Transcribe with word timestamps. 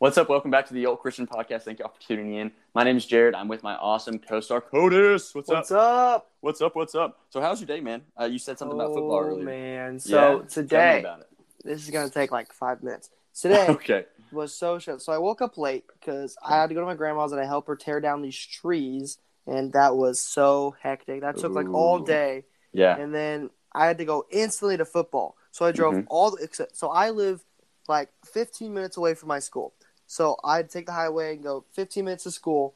What's 0.00 0.16
up? 0.16 0.30
Welcome 0.30 0.50
back 0.50 0.66
to 0.68 0.72
the 0.72 0.86
Old 0.86 1.00
Christian 1.00 1.26
Podcast. 1.26 1.64
Thank 1.64 1.78
you 1.78 1.84
all 1.84 1.90
for 1.92 2.00
tuning 2.00 2.32
in. 2.32 2.52
My 2.74 2.84
name 2.84 2.96
is 2.96 3.04
Jared. 3.04 3.34
I'm 3.34 3.48
with 3.48 3.62
my 3.62 3.74
awesome 3.76 4.18
co-star 4.18 4.62
Codis. 4.62 5.34
What's, 5.34 5.48
What's 5.50 5.70
up? 5.70 5.78
up? 5.78 6.30
What's 6.40 6.62
up? 6.62 6.74
What's 6.74 6.94
up? 6.94 7.18
So, 7.28 7.42
how's 7.42 7.60
your 7.60 7.66
day, 7.66 7.80
man? 7.80 8.00
Uh, 8.18 8.24
you 8.24 8.38
said 8.38 8.58
something 8.58 8.78
about 8.78 8.94
football 8.94 9.16
Oh, 9.16 9.18
earlier. 9.28 9.44
man. 9.44 9.98
So 9.98 10.38
me 10.38 10.44
today, 10.48 11.00
about 11.00 11.20
it. 11.20 11.28
this 11.64 11.84
is 11.84 11.90
gonna 11.90 12.08
take 12.08 12.32
like 12.32 12.50
five 12.54 12.82
minutes. 12.82 13.10
Today 13.38 13.66
okay. 13.68 14.06
was 14.32 14.54
so 14.54 14.78
short. 14.78 15.02
So 15.02 15.12
I 15.12 15.18
woke 15.18 15.42
up 15.42 15.58
late 15.58 15.84
because 16.00 16.34
I 16.42 16.56
had 16.58 16.68
to 16.70 16.74
go 16.74 16.80
to 16.80 16.86
my 16.86 16.94
grandma's 16.94 17.32
and 17.32 17.40
I 17.40 17.44
helped 17.44 17.68
her 17.68 17.76
tear 17.76 18.00
down 18.00 18.22
these 18.22 18.38
trees, 18.38 19.18
and 19.46 19.70
that 19.74 19.96
was 19.98 20.18
so 20.18 20.76
hectic. 20.80 21.20
That 21.20 21.36
took 21.36 21.52
like 21.52 21.68
all 21.68 21.98
day, 21.98 22.44
Yeah. 22.72 22.96
and 22.96 23.14
then 23.14 23.50
I 23.74 23.84
had 23.84 23.98
to 23.98 24.06
go 24.06 24.24
instantly 24.30 24.78
to 24.78 24.86
football. 24.86 25.36
So 25.50 25.66
I 25.66 25.72
drove 25.72 25.92
Mhm. 25.94 26.06
all 26.08 26.30
the. 26.30 26.42
except- 26.42 26.74
So 26.76 26.88
I 26.88 27.10
live 27.10 27.44
like 27.86 28.08
15 28.24 28.72
minutes 28.72 28.96
away 28.96 29.12
from 29.12 29.28
my 29.28 29.40
school. 29.40 29.74
So 30.10 30.36
I'd 30.42 30.68
take 30.68 30.86
the 30.86 30.92
highway 30.92 31.34
and 31.34 31.42
go 31.44 31.64
15 31.70 32.04
minutes 32.04 32.24
to 32.24 32.32
school, 32.32 32.74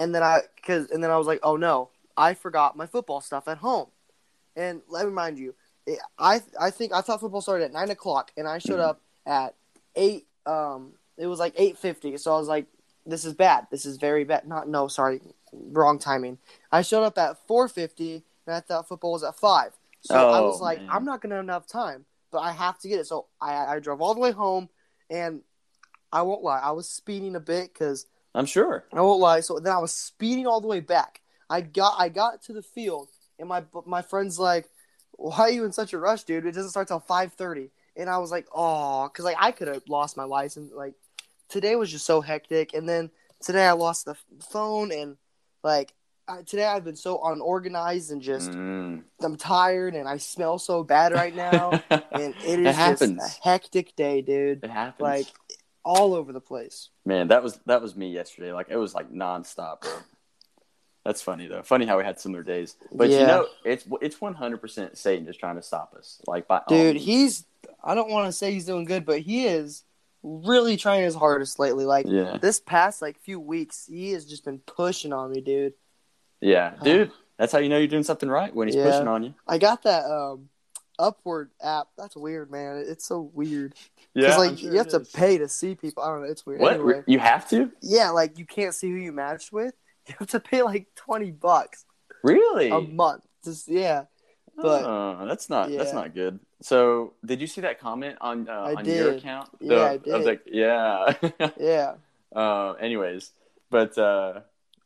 and 0.00 0.12
then 0.12 0.20
I 0.24 0.40
because 0.56 0.90
and 0.90 1.02
then 1.02 1.08
I 1.12 1.16
was 1.16 1.28
like, 1.28 1.38
oh 1.44 1.54
no, 1.54 1.90
I 2.16 2.34
forgot 2.34 2.76
my 2.76 2.86
football 2.86 3.20
stuff 3.20 3.46
at 3.46 3.58
home. 3.58 3.86
And 4.56 4.82
let 4.88 5.02
me 5.04 5.10
remind 5.10 5.38
you, 5.38 5.54
it, 5.86 6.00
I 6.18 6.42
I 6.60 6.70
think 6.70 6.92
I 6.92 7.02
thought 7.02 7.20
football 7.20 7.40
started 7.40 7.66
at 7.66 7.72
nine 7.72 7.90
o'clock, 7.90 8.32
and 8.36 8.48
I 8.48 8.58
showed 8.58 8.80
up 8.80 9.00
at 9.24 9.54
eight. 9.94 10.26
Um, 10.44 10.94
it 11.16 11.28
was 11.28 11.38
like 11.38 11.54
eight 11.56 11.78
fifty. 11.78 12.16
So 12.16 12.34
I 12.34 12.38
was 12.40 12.48
like, 12.48 12.66
this 13.06 13.24
is 13.24 13.32
bad. 13.32 13.68
This 13.70 13.86
is 13.86 13.96
very 13.96 14.24
bad. 14.24 14.44
Not 14.48 14.68
no, 14.68 14.88
sorry, 14.88 15.20
wrong 15.52 16.00
timing. 16.00 16.38
I 16.72 16.82
showed 16.82 17.04
up 17.04 17.16
at 17.16 17.46
four 17.46 17.68
fifty, 17.68 18.24
and 18.44 18.56
I 18.56 18.58
thought 18.58 18.88
football 18.88 19.12
was 19.12 19.22
at 19.22 19.36
five. 19.36 19.70
So 20.00 20.16
I 20.16 20.40
Oh, 20.40 20.46
was 20.48 20.60
like, 20.60 20.78
man. 20.78 20.88
I'm 20.90 21.04
not 21.04 21.20
gonna 21.20 21.36
have 21.36 21.44
enough 21.44 21.68
time, 21.68 22.06
but 22.32 22.40
I 22.40 22.50
have 22.50 22.76
to 22.80 22.88
get 22.88 22.98
it. 22.98 23.06
So 23.06 23.26
I 23.40 23.76
I 23.76 23.78
drove 23.78 24.00
all 24.02 24.14
the 24.14 24.20
way 24.20 24.32
home, 24.32 24.68
and 25.08 25.42
I 26.12 26.22
won't 26.22 26.42
lie, 26.42 26.58
I 26.58 26.72
was 26.72 26.88
speeding 26.88 27.36
a 27.36 27.40
bit 27.40 27.72
because 27.72 28.06
I'm 28.34 28.46
sure. 28.46 28.84
I 28.92 29.00
won't 29.00 29.20
lie. 29.20 29.40
So 29.40 29.58
then 29.58 29.72
I 29.72 29.78
was 29.78 29.92
speeding 29.92 30.46
all 30.46 30.60
the 30.60 30.68
way 30.68 30.80
back. 30.80 31.20
I 31.48 31.60
got 31.62 31.96
I 31.98 32.08
got 32.08 32.42
to 32.44 32.52
the 32.52 32.62
field, 32.62 33.08
and 33.38 33.48
my 33.48 33.64
my 33.86 34.02
friend's 34.02 34.38
like, 34.38 34.68
"Why 35.12 35.40
are 35.40 35.50
you 35.50 35.64
in 35.64 35.72
such 35.72 35.92
a 35.92 35.98
rush, 35.98 36.22
dude? 36.24 36.46
It 36.46 36.52
doesn't 36.52 36.70
start 36.70 36.88
till 36.88 37.00
5.30. 37.00 37.70
And 37.96 38.08
I 38.08 38.18
was 38.18 38.30
like, 38.30 38.46
"Oh, 38.54 39.08
because 39.08 39.24
like 39.24 39.36
I 39.38 39.50
could 39.50 39.68
have 39.68 39.82
lost 39.88 40.16
my 40.16 40.24
license. 40.24 40.72
Like 40.72 40.94
today 41.48 41.74
was 41.74 41.90
just 41.90 42.06
so 42.06 42.20
hectic, 42.20 42.72
and 42.72 42.88
then 42.88 43.10
today 43.40 43.66
I 43.66 43.72
lost 43.72 44.04
the 44.04 44.16
phone, 44.50 44.92
and 44.92 45.16
like 45.64 45.92
I, 46.28 46.42
today 46.42 46.64
I've 46.66 46.84
been 46.84 46.96
so 46.96 47.20
unorganized 47.24 48.12
and 48.12 48.22
just 48.22 48.50
Mm. 48.52 49.02
I'm 49.22 49.36
tired, 49.36 49.94
and 49.94 50.08
I 50.08 50.16
smell 50.18 50.58
so 50.58 50.84
bad 50.84 51.12
right 51.12 51.34
now, 51.34 51.82
and 52.12 52.34
it 52.44 52.60
is 52.60 52.76
just 52.76 53.02
a 53.02 53.28
hectic 53.42 53.96
day, 53.96 54.22
dude. 54.22 54.64
It 54.64 54.70
happens. 54.70 55.00
Like 55.00 55.26
all 55.84 56.14
over 56.14 56.32
the 56.32 56.40
place. 56.40 56.90
man, 57.04 57.28
that 57.28 57.42
was 57.42 57.58
that 57.66 57.82
was 57.82 57.96
me 57.96 58.10
yesterday. 58.10 58.52
Like 58.52 58.68
it 58.70 58.76
was 58.76 58.94
like 58.94 59.10
nonstop, 59.12 59.82
bro. 59.82 59.92
That's 61.04 61.22
funny 61.22 61.46
though. 61.46 61.62
Funny 61.62 61.86
how 61.86 61.96
we 61.96 62.04
had 62.04 62.20
similar 62.20 62.42
days. 62.42 62.76
But 62.92 63.08
you 63.08 63.18
know, 63.18 63.46
it's 63.64 63.86
it's 64.02 64.20
100 64.20 64.58
percent 64.58 64.98
Satan 64.98 65.24
just 65.24 65.40
trying 65.40 65.56
to 65.56 65.62
stop 65.62 65.94
us. 65.96 66.20
Like 66.26 66.46
by 66.46 66.60
Dude, 66.68 66.96
he's 66.96 67.44
I 67.82 67.94
don't 67.94 68.10
want 68.10 68.26
to 68.26 68.32
say 68.32 68.52
he's 68.52 68.66
doing 68.66 68.84
good, 68.84 69.06
but 69.06 69.20
he 69.20 69.46
is 69.46 69.84
really 70.22 70.76
trying 70.76 71.02
his 71.02 71.14
hardest 71.14 71.58
lately. 71.58 71.86
Like 71.86 72.04
yeah. 72.06 72.36
this 72.40 72.60
past 72.60 73.00
like 73.00 73.18
few 73.18 73.40
weeks, 73.40 73.86
he 73.86 74.12
has 74.12 74.26
just 74.26 74.44
been 74.44 74.58
pushing 74.58 75.14
on 75.14 75.30
me, 75.32 75.40
dude. 75.40 75.72
Yeah, 76.42 76.74
dude, 76.82 77.10
that's 77.38 77.52
how 77.52 77.58
you 77.58 77.70
know 77.70 77.78
you're 77.78 77.86
doing 77.86 78.02
something 78.02 78.28
right 78.28 78.54
when 78.54 78.68
he's 78.68 78.76
Yeah. 78.76 78.90
pushing 78.90 79.08
on 79.08 79.22
you. 79.22 79.34
I 79.48 79.56
got 79.56 79.82
that 79.84 80.04
um 80.04 80.49
Upward 81.00 81.50
app. 81.62 81.88
That's 81.96 82.14
weird, 82.16 82.50
man. 82.50 82.84
It's 82.86 83.06
so 83.06 83.30
weird. 83.34 83.74
Yeah, 84.14 84.36
like 84.36 84.58
sure 84.58 84.70
you 84.72 84.78
have 84.78 84.88
to 84.88 85.00
is. 85.00 85.10
pay 85.10 85.38
to 85.38 85.48
see 85.48 85.74
people. 85.74 86.02
I 86.02 86.08
don't 86.08 86.22
know. 86.22 86.28
It's 86.30 86.44
weird. 86.44 86.60
What 86.60 86.74
Anyway, 86.74 87.02
you 87.06 87.18
have 87.18 87.48
to? 87.50 87.70
yeah, 87.80 88.10
like 88.10 88.38
you 88.38 88.44
can't 88.44 88.74
see 88.74 88.90
who 88.90 88.96
you 88.96 89.12
matched 89.12 89.52
with. 89.52 89.74
You 90.08 90.14
have 90.18 90.28
to 90.30 90.40
pay 90.40 90.62
like 90.62 90.88
twenty 90.96 91.30
bucks 91.30 91.84
Really? 92.24 92.70
a 92.70 92.80
month. 92.80 93.24
Just 93.44 93.68
yeah. 93.68 94.04
but- 94.56 94.84
oh, 94.84 95.26
that's 95.26 95.48
not 95.48 95.70
that's 95.70 95.92
not 95.92 96.14
good. 96.14 96.40
So, 96.62 97.14
did 97.24 97.40
you 97.40 97.46
see 97.46 97.62
that 97.62 97.80
comment 97.80 98.18
on 98.20 98.48
uh, 98.48 98.74
on 98.76 98.84
your 98.84 99.12
did. 99.12 99.18
account? 99.18 99.48
Yeah, 99.60 99.82
I 99.82 99.96
did. 99.96 100.12
I 100.12 100.16
was 100.18 100.26
like, 100.26 100.42
yeah. 100.46 101.14
Yeah. 101.58 101.94
uh, 102.34 102.72
anyways, 102.72 103.32
but 103.70 103.96
uh, 103.96 104.40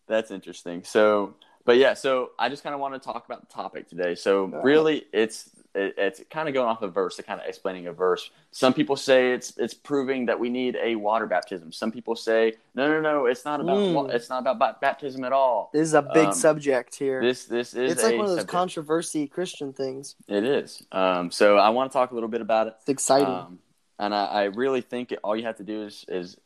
that's 0.06 0.30
interesting. 0.30 0.84
So, 0.84 1.34
but 1.64 1.76
yeah, 1.78 1.94
so 1.94 2.30
I 2.38 2.48
just 2.48 2.62
kind 2.62 2.74
of 2.74 2.80
want 2.80 2.94
to 2.94 3.00
talk 3.00 3.24
about 3.26 3.40
the 3.40 3.52
topic 3.52 3.88
today. 3.88 4.14
So, 4.14 4.44
really, 4.62 5.04
it's 5.12 5.50
it, 5.74 5.94
it's 5.98 6.22
kind 6.30 6.48
of 6.48 6.54
going 6.54 6.68
off 6.68 6.82
a 6.82 6.88
verse, 6.88 7.16
to 7.16 7.22
kind 7.22 7.40
of 7.40 7.46
explaining 7.46 7.86
a 7.86 7.92
verse. 7.92 8.30
Some 8.52 8.72
people 8.72 8.96
say 8.96 9.32
it's 9.32 9.56
it's 9.58 9.74
proving 9.74 10.26
that 10.26 10.38
we 10.38 10.48
need 10.48 10.76
a 10.82 10.94
water 10.96 11.26
baptism. 11.26 11.72
Some 11.72 11.90
people 11.90 12.14
say 12.16 12.54
no, 12.74 12.88
no, 12.88 13.00
no, 13.00 13.26
it's 13.26 13.44
not 13.44 13.60
about 13.60 13.76
Mm. 13.78 14.10
it's 14.14 14.28
not 14.28 14.40
about 14.40 14.58
ba- 14.58 14.76
baptism 14.80 15.24
at 15.24 15.32
all. 15.32 15.70
This 15.72 15.82
is 15.82 15.94
a 15.94 16.02
big 16.02 16.28
Um, 16.28 16.32
subject 16.32 16.94
here. 16.94 17.20
This 17.20 17.46
this 17.46 17.74
is 17.74 17.92
it's 17.92 18.02
like 18.02 18.12
one 18.16 18.24
of 18.26 18.28
those 18.30 18.38
subject. 18.40 18.50
controversy 18.52 19.26
Christian 19.26 19.72
things. 19.72 20.14
It 20.28 20.44
is. 20.44 20.82
Um, 20.92 21.30
so 21.30 21.58
I 21.58 21.70
want 21.70 21.90
to 21.90 21.98
talk 21.98 22.10
a 22.10 22.14
little 22.14 22.28
bit 22.28 22.40
about 22.40 22.68
it. 22.68 22.74
It's 22.80 22.88
exciting. 22.88 23.26
Um, 23.26 23.58
and 23.98 24.14
I, 24.14 24.24
I 24.26 24.42
really 24.44 24.80
think 24.80 25.12
it, 25.12 25.20
all 25.22 25.36
you 25.36 25.44
have 25.44 25.56
to 25.58 25.64
do 25.64 25.82
is, 25.84 26.04
is 26.08 26.36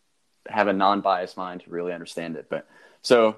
have 0.49 0.69
a 0.69 0.73
non-biased 0.73 1.37
mind 1.37 1.63
to 1.63 1.71
really 1.71 1.93
understand 1.93 2.37
it. 2.37 2.47
But 2.51 2.67
so 3.03 3.37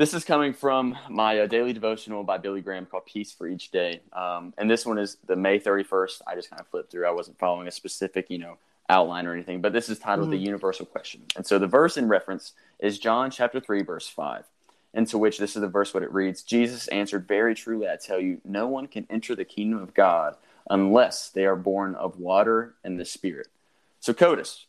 this 0.00 0.14
is 0.14 0.24
coming 0.24 0.54
from 0.54 0.96
my 1.10 1.40
uh, 1.40 1.46
daily 1.46 1.74
devotional 1.74 2.24
by 2.24 2.38
Billy 2.38 2.62
Graham 2.62 2.86
called 2.86 3.04
Peace 3.04 3.32
for 3.32 3.46
Each 3.46 3.70
Day. 3.70 4.00
Um, 4.14 4.54
and 4.56 4.70
this 4.70 4.86
one 4.86 4.96
is 4.96 5.18
the 5.26 5.36
May 5.36 5.60
31st. 5.60 6.22
I 6.26 6.34
just 6.34 6.48
kind 6.48 6.58
of 6.58 6.66
flipped 6.68 6.90
through. 6.90 7.06
I 7.06 7.10
wasn't 7.10 7.38
following 7.38 7.68
a 7.68 7.70
specific, 7.70 8.30
you 8.30 8.38
know, 8.38 8.56
outline 8.88 9.26
or 9.26 9.34
anything, 9.34 9.60
but 9.60 9.74
this 9.74 9.90
is 9.90 9.98
titled 9.98 10.30
The 10.30 10.38
Mhm. 10.38 10.46
Universal 10.46 10.86
Question. 10.86 11.26
And 11.36 11.46
so 11.46 11.58
the 11.58 11.66
verse 11.66 11.98
in 11.98 12.08
reference 12.08 12.54
is 12.78 12.98
John 12.98 13.30
chapter 13.30 13.60
3, 13.60 13.82
verse 13.82 14.08
5. 14.08 14.46
Into 14.94 15.18
which 15.18 15.36
this 15.36 15.54
is 15.54 15.60
the 15.60 15.68
verse 15.68 15.92
what 15.92 16.02
it 16.02 16.10
reads 16.14 16.42
Jesus 16.42 16.88
answered, 16.88 17.28
Very 17.28 17.54
truly 17.54 17.86
I 17.86 17.96
tell 17.96 18.18
you, 18.18 18.40
no 18.42 18.68
one 18.68 18.86
can 18.86 19.06
enter 19.10 19.36
the 19.36 19.44
kingdom 19.44 19.82
of 19.82 19.92
God 19.92 20.34
unless 20.70 21.28
they 21.28 21.44
are 21.44 21.56
born 21.56 21.94
of 21.94 22.18
water 22.18 22.74
and 22.82 22.98
the 22.98 23.04
Spirit. 23.04 23.48
So, 24.00 24.14
Codis, 24.14 24.64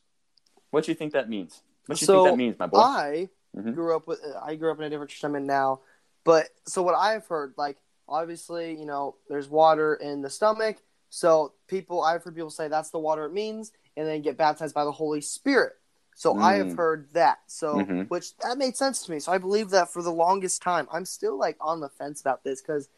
what 0.72 0.84
do 0.84 0.92
you 0.92 0.96
think 0.96 1.14
that 1.14 1.30
means? 1.30 1.62
What 1.86 2.00
do 2.00 2.04
you 2.04 2.06
So, 2.06 2.14
think 2.16 2.32
that 2.34 2.38
means, 2.38 2.60
my 2.60 2.68
boy? 2.68 2.80
I 2.80 3.30
Mhm. 3.56 3.74
grew 3.76 3.96
up 3.96 4.08
with 4.08 4.20
I 4.42 4.56
grew 4.56 4.72
up 4.72 4.78
in 4.80 4.86
a 4.86 4.90
different 4.90 5.12
church 5.12 5.24
I'm 5.24 5.36
in 5.36 5.46
now, 5.46 5.82
but 6.24 6.50
so 6.66 6.82
what 6.82 6.96
I've 6.96 7.26
heard, 7.28 7.54
like 7.58 7.78
obviously, 8.08 8.78
you 8.78 8.86
know, 8.86 9.16
there's 9.30 9.50
water 9.50 9.96
in 9.96 10.22
the 10.22 10.30
stomach, 10.30 10.78
so 11.10 11.54
people 11.68 12.02
I've 12.04 12.24
heard 12.24 12.36
people 12.36 12.50
say 12.50 12.68
that's 12.68 12.90
the 12.92 13.00
water 13.00 13.26
it 13.26 13.34
means, 13.34 13.72
and 13.98 14.08
then 14.08 14.22
get 14.22 14.38
baptized 14.38 14.74
by 14.76 14.86
the 14.86 14.92
Holy 14.92 15.22
Spirit. 15.22 15.74
So 16.16 16.38
I 16.38 16.56
have 16.56 16.68
Mm. 16.68 16.78
heard 16.78 17.10
that. 17.14 17.40
So 17.48 17.76
Mhm. 17.86 18.10
which 18.10 18.36
that 18.38 18.58
made 18.58 18.76
sense 18.78 19.04
to 19.06 19.12
me. 19.12 19.20
So 19.20 19.32
I 19.32 19.38
believe 19.38 19.70
that 19.72 19.90
for 19.92 20.02
the 20.02 20.12
longest 20.12 20.62
time. 20.62 20.88
I'm 20.92 21.06
still 21.06 21.38
like 21.38 21.58
on 21.62 21.80
the 21.80 21.90
fence 21.90 22.22
about 22.22 22.44
this 22.44 22.62
because 22.62 22.90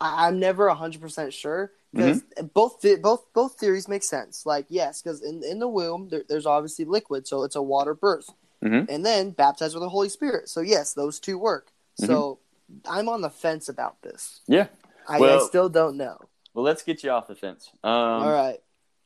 I'm 0.00 0.38
never 0.38 0.68
hundred 0.70 1.00
percent 1.00 1.32
sure 1.32 1.72
because 1.92 2.22
Mm-hmm. 2.22 2.46
both 2.48 2.80
the- 2.82 2.96
both 2.96 3.32
both 3.32 3.58
theories 3.58 3.88
make 3.88 4.02
sense. 4.02 4.44
Like 4.44 4.66
yes, 4.68 5.00
because 5.02 5.22
in 5.22 5.42
in 5.42 5.58
the 5.58 5.68
womb 5.68 6.08
there, 6.10 6.22
there's 6.28 6.46
obviously 6.46 6.84
liquid, 6.84 7.26
so 7.26 7.42
it's 7.44 7.56
a 7.56 7.62
water 7.62 7.94
birth, 7.94 8.28
Mhm. 8.64 8.88
and 8.88 9.04
then 9.04 9.30
baptized 9.30 9.74
with 9.74 9.82
the 9.82 9.88
Holy 9.88 10.08
Spirit. 10.08 10.48
So 10.48 10.60
yes, 10.60 10.94
those 10.94 11.20
two 11.20 11.38
work. 11.38 11.70
So 11.96 12.40
I'm 12.88 13.08
on 13.08 13.20
the 13.20 13.30
fence 13.30 13.68
about 13.68 14.02
this. 14.02 14.40
Yeah. 14.46 14.66
I, 15.08 15.18
I 15.18 15.38
still 15.46 15.68
don't 15.68 15.96
know. 15.96 16.18
Well, 16.52 16.64
let's 16.64 16.82
get 16.82 17.04
you 17.04 17.10
off 17.10 17.26
the 17.28 17.34
fence. 17.34 17.70
Um, 17.84 17.90
All 17.92 18.32
right, 18.32 18.58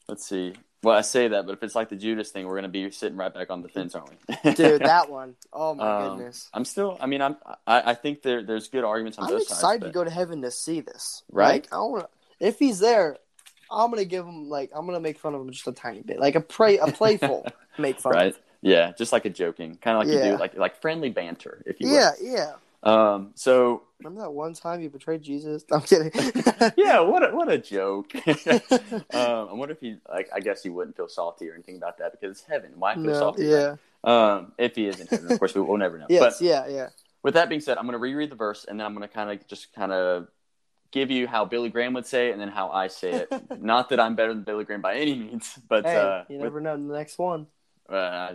Let's 0.08 0.26
see. 0.26 0.54
Well, 0.82 0.96
I 0.96 1.02
say 1.02 1.28
that, 1.28 1.44
but 1.44 1.52
if 1.52 1.62
it's 1.62 1.74
like 1.74 1.90
the 1.90 1.96
Judas 1.96 2.30
thing, 2.30 2.46
we're 2.46 2.54
going 2.54 2.62
to 2.62 2.68
be 2.70 2.90
sitting 2.90 3.18
right 3.18 3.32
back 3.34 3.50
on 3.50 3.60
the 3.60 3.68
fence, 3.68 3.94
aren't 3.94 4.08
we? 4.44 4.54
dude, 4.54 4.80
that 4.80 5.10
one. 5.18 5.34
Oh 5.52 5.74
my 5.74 6.04
Um, 6.06 6.16
goodness. 6.16 6.48
I'm 6.54 6.64
still. 6.64 6.96
I 6.98 7.04
mean, 7.06 7.20
I'm. 7.20 7.36
I, 7.66 7.90
I 7.90 7.94
think 7.94 8.22
there 8.22 8.42
there's 8.42 8.68
good 8.68 8.82
arguments 8.82 9.18
on 9.18 9.24
I'm 9.24 9.30
both 9.30 9.42
excited 9.42 9.84
to 9.84 9.90
go 9.90 10.02
to 10.04 10.10
heaven 10.10 10.40
to 10.42 10.50
see 10.50 10.80
this. 10.80 11.22
Right? 11.30 11.64
Like, 11.64 11.68
I 11.72 11.76
want 11.80 12.06
if 12.38 12.58
he's 12.58 12.78
there, 12.78 13.18
I'm 13.70 13.90
gonna 13.90 14.06
give 14.06 14.24
him 14.24 14.48
like 14.48 14.70
I'm 14.74 14.86
gonna 14.86 15.00
make 15.00 15.18
fun 15.18 15.34
of 15.34 15.42
him 15.42 15.50
just 15.50 15.68
a 15.68 15.72
tiny 15.72 16.00
bit, 16.00 16.18
like 16.18 16.34
a 16.34 16.40
pray 16.40 16.78
a 16.78 16.86
playful 16.86 17.46
make 17.78 18.00
fun. 18.00 18.12
right? 18.14 18.36
Yeah, 18.62 18.92
just 18.96 19.12
like 19.12 19.24
a 19.24 19.30
joking, 19.30 19.76
kind 19.76 19.96
of 19.96 20.04
like 20.06 20.14
you 20.14 20.22
do, 20.32 20.36
like 20.38 20.54
like 20.56 20.80
friendly 20.80 21.10
banter, 21.10 21.62
if 21.66 21.80
you 21.80 21.88
will. 21.88 21.94
Yeah, 21.94 22.10
yeah. 22.20 22.52
Um. 22.82 23.32
So 23.34 23.82
Remember 23.98 24.22
that 24.22 24.30
one 24.30 24.54
time 24.54 24.80
you 24.80 24.88
betrayed 24.88 25.22
Jesus? 25.22 25.64
I'm 25.70 25.82
kidding. 25.82 26.10
yeah, 26.76 27.00
what 27.00 27.22
a, 27.22 27.34
what 27.34 27.50
a 27.50 27.58
joke. 27.58 28.14
um, 28.26 28.60
I 29.12 29.52
wonder 29.52 29.72
if 29.72 29.80
he 29.80 29.96
like. 30.10 30.28
I 30.34 30.40
guess 30.40 30.62
he 30.62 30.70
wouldn't 30.70 30.96
feel 30.96 31.08
salty 31.08 31.48
or 31.48 31.54
anything 31.54 31.76
about 31.76 31.98
that 31.98 32.12
because 32.12 32.38
it's 32.38 32.46
heaven. 32.46 32.72
Why 32.76 32.94
feel 32.94 33.04
no, 33.04 33.12
salty? 33.18 33.46
yeah. 33.46 33.76
Um. 34.04 34.52
If 34.58 34.76
he 34.76 34.86
is 34.86 35.00
in 35.00 35.06
heaven, 35.06 35.30
of 35.32 35.38
course, 35.38 35.54
we 35.54 35.60
will 35.60 35.76
never 35.76 35.98
know. 35.98 36.06
Yes, 36.08 36.38
But 36.38 36.44
yeah, 36.44 36.66
yeah. 36.68 36.88
with 37.22 37.34
that 37.34 37.48
being 37.48 37.60
said, 37.60 37.76
I'm 37.78 37.84
going 37.84 37.92
to 37.92 37.98
reread 37.98 38.30
the 38.30 38.36
verse 38.36 38.64
and 38.66 38.78
then 38.80 38.86
I'm 38.86 38.94
going 38.94 39.06
to 39.06 39.14
kind 39.14 39.30
of 39.30 39.46
just 39.46 39.74
kind 39.74 39.92
of 39.92 40.28
give 40.90 41.10
you 41.10 41.26
how 41.28 41.44
Billy 41.44 41.68
Graham 41.68 41.92
would 41.94 42.06
say 42.06 42.28
it 42.28 42.32
and 42.32 42.40
then 42.40 42.48
how 42.48 42.70
I 42.70 42.88
say 42.88 43.12
it. 43.12 43.32
Not 43.62 43.90
that 43.90 44.00
I'm 44.00 44.16
better 44.16 44.32
than 44.34 44.42
Billy 44.44 44.64
Graham 44.64 44.80
by 44.80 44.94
any 44.96 45.14
means, 45.14 45.58
but 45.68 45.84
Hey, 45.84 45.96
uh, 45.96 46.24
you 46.28 46.36
with- 46.36 46.44
never 46.44 46.60
know. 46.60 46.76
The 46.76 46.94
next 46.94 47.18
one. 47.18 47.46
Uh, 47.92 48.32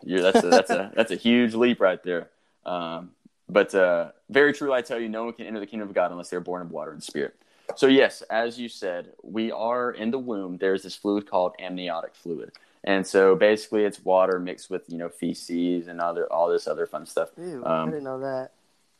that's 0.00 0.44
a, 0.44 0.48
that's 0.48 0.70
a 0.70 0.92
that's 0.94 1.10
a 1.10 1.16
huge 1.16 1.54
leap 1.54 1.80
right 1.80 2.02
there. 2.02 2.28
Um, 2.66 3.10
but 3.48 3.74
uh, 3.74 4.12
very 4.30 4.52
true, 4.52 4.72
I 4.72 4.82
tell 4.82 4.98
you, 5.00 5.08
no 5.08 5.24
one 5.24 5.32
can 5.34 5.46
enter 5.46 5.60
the 5.60 5.66
kingdom 5.66 5.88
of 5.88 5.94
God 5.94 6.10
unless 6.10 6.30
they 6.30 6.36
are 6.36 6.40
born 6.40 6.62
of 6.62 6.70
water 6.70 6.92
and 6.92 7.02
spirit. 7.02 7.34
So 7.76 7.86
yes, 7.86 8.22
as 8.22 8.58
you 8.58 8.68
said, 8.68 9.12
we 9.22 9.50
are 9.52 9.90
in 9.90 10.10
the 10.10 10.18
womb. 10.18 10.58
There's 10.58 10.82
this 10.82 10.94
fluid 10.96 11.28
called 11.28 11.54
amniotic 11.58 12.14
fluid, 12.14 12.52
And 12.84 13.06
so 13.06 13.34
basically, 13.36 13.84
it's 13.84 14.04
water 14.04 14.38
mixed 14.38 14.68
with 14.70 14.82
you 14.88 14.98
know 14.98 15.08
feces 15.08 15.86
and 15.88 16.00
other 16.00 16.30
all 16.32 16.48
this 16.48 16.66
other 16.66 16.86
fun 16.86 17.06
stuff. 17.06 17.30
Ew, 17.38 17.62
I 17.64 17.82
Um, 17.82 17.90
didn't 17.90 18.04
know 18.04 18.20
that. 18.20 18.52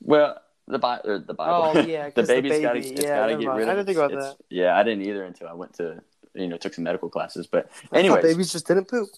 Well, 0.03 0.41
the 0.69 0.79
Bible, 0.79 1.11
or 1.11 1.19
the 1.19 1.35
Bible. 1.35 1.73
Oh, 1.75 1.81
yeah, 1.81 2.11
the 2.15 2.23
baby's 2.23 2.61
got 2.61 2.73
to 2.75 2.81
yeah, 2.81 2.95
got 2.95 3.27
to 3.27 3.31
never 3.33 3.41
get 3.41 3.47
mind. 3.49 3.59
rid 3.59 3.69
I 3.69 3.75
didn't 3.75 3.87
think 3.87 3.99
about 3.99 4.13
it's- 4.13 4.37
Yeah, 4.49 4.77
I 4.79 4.83
didn't 4.85 5.03
either 5.07 5.25
until 5.25 5.49
I 5.49 5.53
went 5.55 5.75
to 5.75 6.01
you 6.35 6.49
know 6.49 6.57
took 6.57 6.73
some 6.75 6.85
medical 6.85 7.09
classes. 7.11 7.47
But 7.47 7.69
I 7.93 7.99
anyways, 7.99 8.23
babies 8.23 8.53
just 8.53 8.67
didn't 8.67 8.87
poop. 8.89 9.09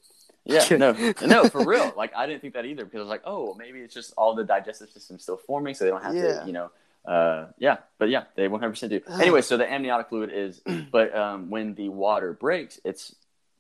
Yeah, 0.44 0.67
no, 0.76 1.14
no, 1.26 1.49
for 1.49 1.62
real. 1.64 1.93
Like 1.96 2.14
I 2.14 2.26
didn't 2.26 2.41
think 2.43 2.55
that 2.55 2.64
either 2.67 2.85
because 2.85 2.99
I 2.99 3.02
was 3.02 3.08
like, 3.08 3.23
oh, 3.25 3.55
maybe 3.55 3.81
it's 3.81 3.94
just 3.94 4.12
all 4.17 4.35
the 4.35 4.44
digestive 4.44 4.91
system 4.91 5.19
still 5.19 5.37
forming, 5.37 5.75
so 5.75 5.85
they 5.85 5.91
don't 5.91 6.02
have 6.02 6.14
Yeah. 6.14 6.41
to, 6.41 6.46
you 6.46 6.52
know. 6.52 6.70
Uh, 7.05 7.49
yeah, 7.58 7.76
but 7.99 8.08
yeah, 8.08 8.25
they 8.35 8.49
100% 8.49 8.88
do. 8.88 9.00
anyway, 9.20 9.43
so 9.43 9.58
the 9.58 9.70
amniotic 9.70 10.08
fluid 10.08 10.31
is, 10.32 10.61
but 10.91 11.14
um, 11.14 11.50
when 11.50 11.75
the 11.75 11.91
water 11.91 12.32
breaks, 12.32 12.81
it's 12.85 13.14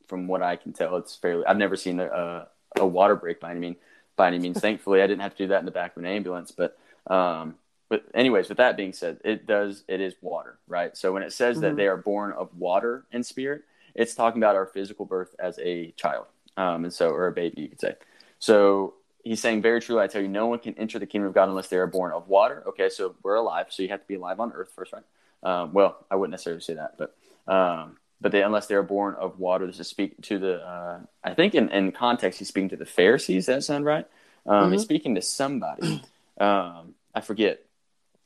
from 0.06 0.26
what 0.28 0.42
I 0.42 0.56
can 0.56 0.72
tell, 0.72 0.96
it's 0.96 1.14
fairly. 1.16 1.44
I've 1.46 1.58
never 1.58 1.76
seen 1.76 2.00
a 2.00 2.06
a, 2.06 2.48
a 2.80 2.86
water 2.86 3.16
break 3.16 3.40
by 3.40 3.50
any 3.50 3.60
mean 3.60 3.76
by 4.16 4.28
any 4.28 4.38
means. 4.38 4.60
Thankfully, 4.66 5.02
I 5.02 5.06
didn't 5.06 5.22
have 5.22 5.32
to 5.36 5.44
do 5.44 5.48
that 5.48 5.58
in 5.60 5.64
the 5.66 5.70
back 5.72 5.96
of 5.96 6.02
an 6.02 6.08
ambulance. 6.08 6.52
But 6.52 6.76
um, 7.06 7.56
but 7.90 8.04
anyways, 8.14 8.48
with 8.48 8.58
that 8.58 8.76
being 8.78 8.94
said, 8.94 9.20
it 9.24 9.46
does 9.46 9.84
it 9.88 10.00
is 10.00 10.14
water, 10.22 10.58
right? 10.66 10.96
So 10.96 11.12
when 11.12 11.22
it 11.22 11.32
says 11.32 11.60
that 11.60 11.74
Mhm. 11.74 11.76
they 11.76 11.86
are 11.86 11.98
born 11.98 12.32
of 12.32 12.48
water 12.56 13.04
and 13.12 13.24
spirit, 13.26 13.62
it's 13.94 14.14
talking 14.14 14.40
about 14.42 14.56
our 14.56 14.66
physical 14.66 15.04
birth 15.04 15.34
as 15.38 15.58
a 15.58 15.90
child, 15.92 16.26
um, 16.56 16.84
and 16.84 16.92
so 16.92 17.10
or 17.10 17.26
a 17.26 17.32
baby, 17.32 17.62
you 17.62 17.68
could 17.68 17.80
say. 17.80 17.94
So 18.38 18.94
he's 19.22 19.40
saying, 19.40 19.62
very 19.62 19.80
truly, 19.80 20.02
I 20.02 20.06
tell 20.06 20.22
you, 20.22 20.28
no 20.28 20.46
one 20.46 20.58
can 20.58 20.74
enter 20.78 20.98
the 20.98 21.06
kingdom 21.06 21.28
of 21.28 21.34
God 21.34 21.48
unless 21.48 21.68
they 21.68 21.76
are 21.76 21.86
born 21.86 22.12
of 22.12 22.28
water. 22.28 22.62
Okay, 22.68 22.88
so 22.88 23.14
we're 23.22 23.36
alive, 23.36 23.66
so 23.70 23.82
you 23.82 23.88
have 23.88 24.00
to 24.00 24.06
be 24.06 24.14
alive 24.16 24.40
on 24.40 24.52
earth 24.52 24.70
first, 24.74 24.92
right? 24.92 25.02
Um, 25.42 25.72
well, 25.72 26.04
I 26.10 26.16
wouldn't 26.16 26.32
necessarily 26.32 26.60
say 26.62 26.74
that, 26.74 26.96
but 26.98 27.16
um, 27.52 27.96
but 28.20 28.32
they 28.32 28.42
unless 28.42 28.66
they 28.66 28.74
are 28.74 28.82
born 28.82 29.14
of 29.16 29.38
water, 29.38 29.66
this 29.66 29.78
is 29.80 29.88
speak 29.88 30.20
to 30.22 30.38
the. 30.38 30.54
Uh, 30.66 31.00
I 31.22 31.34
think 31.34 31.54
in, 31.54 31.68
in 31.70 31.92
context, 31.92 32.38
he's 32.38 32.48
speaking 32.48 32.70
to 32.70 32.76
the 32.76 32.86
Pharisees. 32.86 33.46
Does 33.46 33.54
that 33.54 33.62
sound 33.64 33.84
right? 33.84 34.06
Um, 34.46 34.72
He's 34.72 34.80
Mhm. 34.80 34.84
speaking 34.84 35.14
to 35.16 35.22
somebody. 35.22 36.00
Um, 36.38 36.94
I 37.14 37.20
forget, 37.20 37.60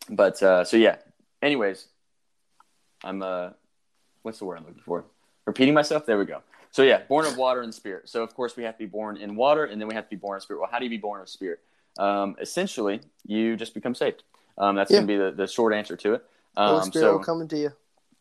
but 0.09 0.41
uh, 0.43 0.65
so 0.65 0.77
yeah. 0.77 0.97
Anyways, 1.43 1.87
I'm 3.05 3.23
uh, 3.23 3.51
what's 4.23 4.39
the 4.39 4.45
word 4.45 4.59
I'm 4.59 4.67
looking 4.67 4.83
for? 4.83 5.05
Repeating 5.47 5.75
myself. 5.75 6.07
There 6.07 6.19
we 6.19 6.25
go. 6.25 6.43
So 6.71 6.83
yeah, 6.83 7.03
born 7.09 7.27
of 7.27 7.37
water 7.37 7.63
and 7.63 7.75
spirit. 7.75 8.09
So 8.09 8.23
of 8.23 8.35
course 8.35 8.57
we 8.57 8.63
have 8.65 8.75
to 8.75 8.79
be 8.79 8.87
born 8.87 9.17
in 9.17 9.37
water, 9.37 9.65
and 9.65 9.81
then 9.81 9.89
we 9.89 9.95
have 9.95 10.05
to 10.05 10.11
be 10.11 10.17
born 10.17 10.37
of 10.37 10.43
spirit. 10.43 10.61
Well, 10.61 10.69
how 10.71 10.79
do 10.79 10.85
you 10.85 10.91
be 10.91 10.99
born 10.99 11.21
of 11.21 11.29
spirit? 11.29 11.61
Um, 11.99 12.37
essentially, 12.41 13.01
you 13.27 13.57
just 13.57 13.75
become 13.75 13.95
saved. 13.95 14.23
Um, 14.57 14.77
that's 14.77 14.91
Yeah. 14.91 14.99
going 14.99 15.09
to 15.09 15.13
be 15.13 15.17
the, 15.17 15.31
the 15.31 15.47
short 15.47 15.73
answer 15.75 15.97
to 15.97 16.15
it. 16.15 16.25
Holy 16.57 16.81
Um, 16.81 16.83
Spirit 16.83 17.05
so 17.05 17.13
will 17.13 17.25
come 17.25 17.41
into 17.43 17.59
you. 17.59 17.73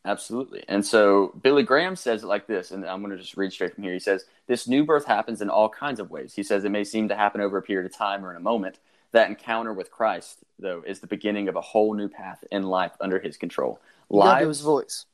Absolutely. 0.06 0.64
And 0.70 0.86
so 0.86 1.34
Billy 1.44 1.64
Graham 1.64 1.96
says 1.96 2.24
it 2.24 2.28
like 2.28 2.48
this, 2.48 2.72
and 2.72 2.86
I'm 2.86 3.02
going 3.02 3.12
to 3.12 3.22
just 3.22 3.36
read 3.36 3.52
straight 3.52 3.76
from 3.76 3.84
here. 3.84 3.94
He 3.94 4.00
says, 4.00 4.26
This 4.48 4.68
new 4.68 4.86
birth 4.86 5.06
happens 5.06 5.42
in 5.42 5.50
all 5.50 5.68
kinds 5.68 6.00
of 6.00 6.10
ways. 6.10 6.34
He 6.34 6.44
says 6.44 6.64
it 6.64 6.70
may 6.70 6.86
seem 6.86 7.10
to 7.10 7.16
happen 7.16 7.42
over 7.42 7.58
a 7.58 7.62
period 7.62 7.92
of 7.92 7.98
time 7.98 8.26
or 8.26 8.32
in 8.32 8.38
a 8.38 8.42
moment. 8.42 8.80
That 9.12 9.30
encounter 9.30 9.74
with 9.74 9.92
Christ, 9.92 10.40
though, 10.60 10.84
is 10.86 11.00
the 11.00 11.08
beginning 11.08 11.48
of 11.50 11.56
a 11.56 11.62
whole 11.62 11.94
new 11.94 12.08
path 12.08 12.44
in 12.52 12.64
life 12.64 12.92
under 13.02 13.20
his 13.20 13.38
control. 13.38 13.80
Lives, 14.10 14.48
his 14.48 14.62
voice. 14.62 15.06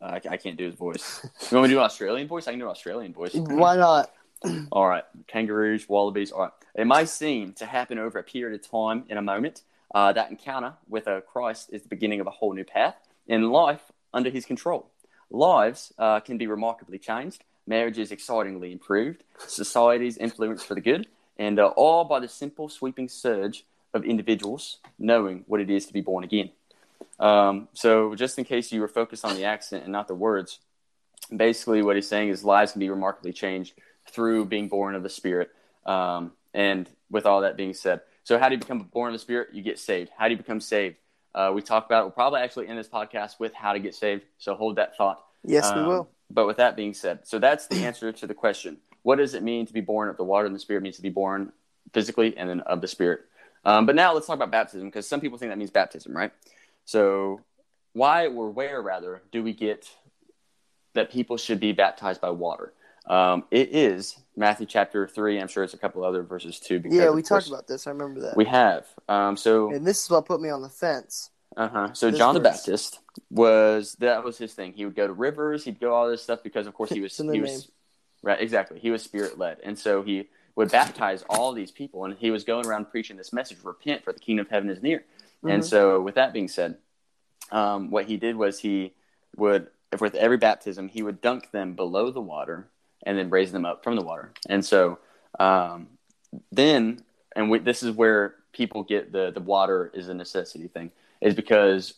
I, 0.00 0.20
I 0.30 0.36
can't 0.36 0.56
do 0.56 0.64
his 0.64 0.74
voice. 0.74 1.20
You 1.50 1.56
want 1.56 1.64
me 1.64 1.68
to 1.68 1.74
do 1.74 1.78
an 1.78 1.84
Australian 1.84 2.28
voice? 2.28 2.46
I 2.48 2.52
can 2.52 2.60
do 2.60 2.66
an 2.66 2.70
Australian 2.70 3.12
voice. 3.12 3.34
Why 3.34 3.76
not? 3.76 4.10
All 4.72 4.88
right, 4.88 5.04
kangaroos, 5.26 5.88
wallabies. 5.88 6.32
All 6.32 6.42
right, 6.42 6.52
it 6.74 6.86
may 6.86 7.04
seem 7.04 7.52
to 7.54 7.66
happen 7.66 7.98
over 7.98 8.18
a 8.18 8.22
period 8.22 8.58
of 8.58 8.68
time 8.68 9.04
in 9.08 9.18
a 9.18 9.22
moment. 9.22 9.62
Uh, 9.94 10.12
that 10.12 10.30
encounter 10.30 10.74
with 10.88 11.06
a 11.08 11.20
Christ 11.20 11.70
is 11.72 11.82
the 11.82 11.88
beginning 11.88 12.20
of 12.20 12.26
a 12.26 12.30
whole 12.30 12.54
new 12.54 12.64
path 12.64 12.94
in 13.26 13.50
life 13.50 13.92
under 14.14 14.30
His 14.30 14.46
control. 14.46 14.90
Lives 15.30 15.92
uh, 15.98 16.20
can 16.20 16.38
be 16.38 16.46
remarkably 16.46 16.98
changed, 16.98 17.44
marriages 17.66 18.12
excitingly 18.12 18.72
improved, 18.72 19.24
societies 19.38 20.16
influenced 20.16 20.66
for 20.66 20.74
the 20.74 20.80
good, 20.80 21.06
and 21.38 21.58
uh, 21.58 21.66
all 21.76 22.04
by 22.04 22.20
the 22.20 22.28
simple 22.28 22.68
sweeping 22.68 23.08
surge 23.08 23.64
of 23.92 24.04
individuals 24.04 24.78
knowing 24.98 25.44
what 25.46 25.60
it 25.60 25.70
is 25.70 25.86
to 25.86 25.92
be 25.92 26.00
born 26.00 26.24
again. 26.24 26.50
Um, 27.20 27.68
so, 27.74 28.14
just 28.14 28.38
in 28.38 28.44
case 28.44 28.72
you 28.72 28.80
were 28.80 28.88
focused 28.88 29.24
on 29.24 29.36
the 29.36 29.44
accent 29.44 29.84
and 29.84 29.92
not 29.92 30.08
the 30.08 30.14
words, 30.14 30.58
basically 31.34 31.82
what 31.82 31.94
he's 31.94 32.08
saying 32.08 32.30
is 32.30 32.42
lives 32.42 32.72
can 32.72 32.80
be 32.80 32.88
remarkably 32.90 33.32
changed 33.32 33.74
through 34.10 34.46
being 34.46 34.68
born 34.68 34.94
of 34.94 35.02
the 35.02 35.08
Spirit. 35.10 35.50
Um, 35.86 36.32
and 36.54 36.88
with 37.10 37.26
all 37.26 37.42
that 37.42 37.56
being 37.56 37.74
said, 37.74 38.00
so 38.24 38.38
how 38.38 38.48
do 38.48 38.54
you 38.54 38.58
become 38.58 38.80
born 38.80 39.08
of 39.08 39.12
the 39.14 39.18
Spirit? 39.18 39.48
You 39.52 39.62
get 39.62 39.78
saved. 39.78 40.10
How 40.16 40.26
do 40.26 40.32
you 40.32 40.38
become 40.38 40.60
saved? 40.60 40.96
Uh, 41.34 41.52
we 41.54 41.62
talk 41.62 41.86
about 41.86 42.00
it. 42.00 42.04
We'll 42.04 42.12
probably 42.12 42.40
actually 42.40 42.68
end 42.68 42.78
this 42.78 42.88
podcast 42.88 43.38
with 43.38 43.52
how 43.54 43.72
to 43.72 43.78
get 43.78 43.94
saved. 43.94 44.22
So 44.38 44.54
hold 44.54 44.76
that 44.76 44.96
thought. 44.96 45.22
Yes, 45.44 45.70
we 45.74 45.80
Um, 45.80 45.86
will. 45.86 46.08
But 46.30 46.46
with 46.46 46.56
that 46.56 46.74
being 46.76 46.94
said, 46.94 47.26
so 47.26 47.38
that's 47.38 47.66
the 47.66 47.84
answer 47.84 48.12
to 48.12 48.26
the 48.26 48.34
question. 48.34 48.78
What 49.02 49.16
does 49.16 49.34
it 49.34 49.42
mean 49.42 49.66
to 49.66 49.72
be 49.72 49.80
born 49.80 50.08
of 50.08 50.16
the 50.16 50.24
water 50.24 50.46
and 50.46 50.54
the 50.54 50.58
Spirit? 50.60 50.80
It 50.80 50.84
means 50.84 50.96
to 50.96 51.02
be 51.02 51.10
born 51.10 51.52
physically 51.92 52.36
and 52.36 52.48
then 52.48 52.60
of 52.60 52.80
the 52.80 52.88
Spirit. 52.88 53.20
Um, 53.64 53.84
but 53.84 53.94
now 53.94 54.14
let's 54.14 54.26
talk 54.26 54.36
about 54.36 54.50
baptism 54.50 54.88
because 54.88 55.06
some 55.08 55.20
people 55.20 55.38
think 55.38 55.50
that 55.50 55.58
means 55.58 55.70
baptism, 55.70 56.16
right? 56.16 56.32
So 56.90 57.42
why 57.92 58.26
or 58.26 58.50
where 58.50 58.82
rather 58.82 59.22
do 59.30 59.44
we 59.44 59.52
get 59.52 59.88
that 60.94 61.12
people 61.12 61.36
should 61.36 61.60
be 61.60 61.70
baptized 61.70 62.20
by 62.20 62.30
water? 62.30 62.72
Um, 63.06 63.44
it 63.52 63.68
is 63.72 64.18
Matthew 64.36 64.66
chapter 64.66 65.06
three. 65.06 65.40
I'm 65.40 65.46
sure 65.46 65.62
it's 65.62 65.72
a 65.72 65.78
couple 65.78 66.02
other 66.02 66.24
verses 66.24 66.58
too. 66.58 66.80
Because 66.80 66.98
Yeah, 66.98 67.10
we 67.10 67.22
talked 67.22 67.46
about 67.46 67.68
this. 67.68 67.86
I 67.86 67.90
remember 67.90 68.22
that. 68.22 68.36
We 68.36 68.44
have. 68.46 68.86
Um, 69.08 69.36
so 69.36 69.72
and 69.72 69.86
this 69.86 70.02
is 70.02 70.10
what 70.10 70.26
put 70.26 70.40
me 70.40 70.50
on 70.50 70.62
the 70.62 70.68
fence. 70.68 71.30
uh 71.56 71.68
huh. 71.68 71.92
So 71.92 72.10
This 72.10 72.18
John 72.18 72.34
the. 72.34 72.40
Baptist 72.40 72.98
was 73.30 73.94
that 74.00 74.24
was 74.24 74.36
his 74.36 74.52
thing. 74.52 74.72
He 74.72 74.84
would 74.84 74.96
go 74.96 75.06
to 75.06 75.12
rivers. 75.12 75.64
He'd 75.64 75.78
go 75.78 75.94
all 75.94 76.10
this 76.10 76.24
stuff 76.24 76.42
because 76.42 76.66
of 76.66 76.74
course 76.74 76.90
he 76.90 77.00
was 77.06 77.12
It's 77.12 77.20
in 77.20 77.28
the 77.28 77.34
he 77.34 77.38
name. 77.38 77.42
was 77.52 77.70
right 78.24 78.40
exactly. 78.40 78.80
He 78.80 78.90
was 78.90 79.04
spirit 79.04 79.38
led, 79.38 79.58
and 79.62 79.78
so 79.78 80.02
he 80.02 80.28
would 80.56 80.72
baptize 80.72 81.22
all 81.30 81.52
these 81.52 81.70
people, 81.70 82.04
and 82.04 82.16
he 82.18 82.32
was 82.32 82.42
going 82.42 82.66
around 82.66 82.90
preaching 82.90 83.16
this 83.16 83.32
message: 83.32 83.58
repent, 83.62 84.02
for 84.02 84.12
the 84.12 84.18
kingdom 84.18 84.46
of 84.46 84.50
heaven 84.50 84.68
is 84.68 84.82
near. 84.82 85.04
And 85.44 85.62
Mhm. 85.62 85.66
so, 85.66 86.00
with 86.00 86.14
that 86.16 86.32
being 86.32 86.48
said, 86.48 86.78
um, 87.50 87.90
what 87.90 88.06
he 88.06 88.16
did 88.16 88.36
was 88.36 88.60
he 88.60 88.92
would, 89.36 89.68
if 89.92 90.00
with 90.00 90.14
every 90.14 90.36
baptism, 90.36 90.88
he 90.88 91.02
would 91.02 91.20
dunk 91.20 91.50
them 91.50 91.74
below 91.74 92.10
the 92.10 92.20
water 92.20 92.68
and 93.04 93.16
then 93.18 93.30
raise 93.30 93.50
them 93.52 93.64
up 93.64 93.82
from 93.82 93.96
the 93.96 94.02
water. 94.02 94.32
And 94.48 94.64
so, 94.64 94.98
um, 95.38 95.88
then, 96.52 97.02
and 97.34 97.50
we, 97.50 97.58
this 97.58 97.82
is 97.82 97.92
where 97.92 98.36
people 98.52 98.82
get 98.82 99.12
the 99.12 99.30
the 99.30 99.40
water 99.40 99.90
is 99.94 100.08
a 100.08 100.14
necessity 100.14 100.68
thing, 100.68 100.90
is 101.20 101.34
because 101.34 101.94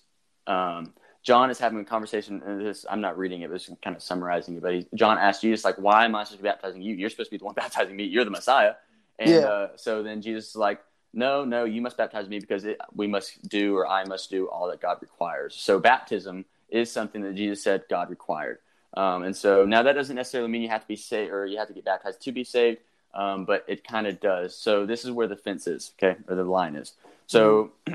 um, 0.46 0.94
John 1.22 1.50
is 1.50 1.58
having 1.58 1.80
a 1.80 1.84
conversation. 1.84 2.42
And 2.44 2.64
this 2.64 2.86
I'm 2.88 3.00
not 3.00 3.18
reading 3.18 3.42
it, 3.42 3.50
but 3.50 3.60
just 3.60 3.80
kind 3.82 3.96
of 3.96 4.02
summarizing 4.02 4.56
it. 4.56 4.62
But 4.62 4.74
he, 4.74 4.86
John 4.94 5.18
asked 5.18 5.42
Jesus 5.42 5.64
like, 5.64 5.76
"Why 5.76 6.04
am 6.04 6.14
I 6.14 6.24
supposed 6.24 6.38
to 6.38 6.42
be 6.42 6.48
baptizing 6.48 6.82
you? 6.82 6.94
You're 6.94 7.10
supposed 7.10 7.28
to 7.28 7.34
be 7.34 7.38
the 7.38 7.44
one 7.44 7.54
baptizing 7.56 7.96
me. 7.96 8.04
You're 8.04 8.24
the 8.24 8.30
Messiah." 8.30 8.74
And 9.18 9.30
Yeah. 9.42 9.46
uh, 9.48 9.68
so 9.76 10.02
then 10.02 10.22
Jesus 10.22 10.50
is 10.50 10.56
like, 10.56 10.80
no, 11.12 11.44
no, 11.44 11.64
you 11.64 11.80
must 11.82 11.96
baptize 11.96 12.28
me 12.28 12.38
because 12.38 12.64
it, 12.64 12.78
we 12.94 13.06
must 13.06 13.46
do 13.48 13.76
or 13.76 13.86
I 13.86 14.04
must 14.04 14.30
do 14.30 14.48
all 14.48 14.68
that 14.68 14.80
God 14.80 14.98
requires. 15.00 15.54
So 15.54 15.78
baptism 15.78 16.44
is 16.70 16.90
something 16.90 17.22
that 17.22 17.34
Jesus 17.34 17.62
said 17.62 17.84
God 17.90 18.08
required. 18.10 18.58
Um, 18.94 19.22
and 19.22 19.36
so 19.36 19.64
now 19.64 19.82
that 19.84 19.92
doesn't 19.94 20.16
necessarily 20.16 20.50
mean 20.50 20.62
you 20.62 20.68
have 20.68 20.82
to 20.82 20.88
be 20.88 20.96
saved 20.96 21.30
or 21.32 21.46
you 21.46 21.58
have 21.58 21.68
to 21.68 21.74
get 21.74 21.84
baptized 21.84 22.22
to 22.22 22.32
be 22.32 22.44
saved, 22.44 22.78
um, 23.14 23.44
but 23.44 23.64
it 23.68 23.86
kind 23.86 24.06
of 24.06 24.20
does. 24.20 24.56
So 24.56 24.86
this 24.86 25.04
is 25.04 25.10
where 25.10 25.26
the 25.28 25.36
fence 25.36 25.66
is, 25.66 25.92
okay, 25.98 26.18
or 26.28 26.34
the 26.34 26.44
line 26.44 26.76
is. 26.76 26.92
So 27.26 27.72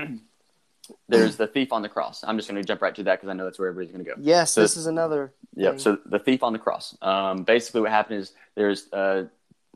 there's 1.08 1.36
the 1.36 1.46
thief 1.46 1.72
on 1.72 1.82
the 1.82 1.88
cross. 1.88 2.24
I'm 2.26 2.36
just 2.36 2.48
going 2.48 2.60
to 2.60 2.66
jump 2.66 2.82
right 2.82 2.94
to 2.94 3.02
that 3.04 3.16
because 3.20 3.28
I 3.28 3.34
know 3.34 3.44
that's 3.44 3.58
where 3.58 3.68
everybody's 3.68 3.92
going 3.92 4.04
to 4.04 4.10
go. 4.10 4.16
Yes, 4.20 4.52
So- 4.52 4.62
this 4.62 4.76
is 4.76 4.86
another. 4.86 5.32
Yep. 5.54 5.72
thing. 5.72 5.78
So 5.80 5.98
the 6.06 6.18
thief 6.18 6.42
on 6.42 6.52
the 6.52 6.58
cross. 6.58 6.96
Um, 7.02 7.42
basically, 7.42 7.80
what 7.80 7.90
happened 7.90 8.20
is 8.20 8.32
there's 8.54 8.92
uh, 8.92 9.24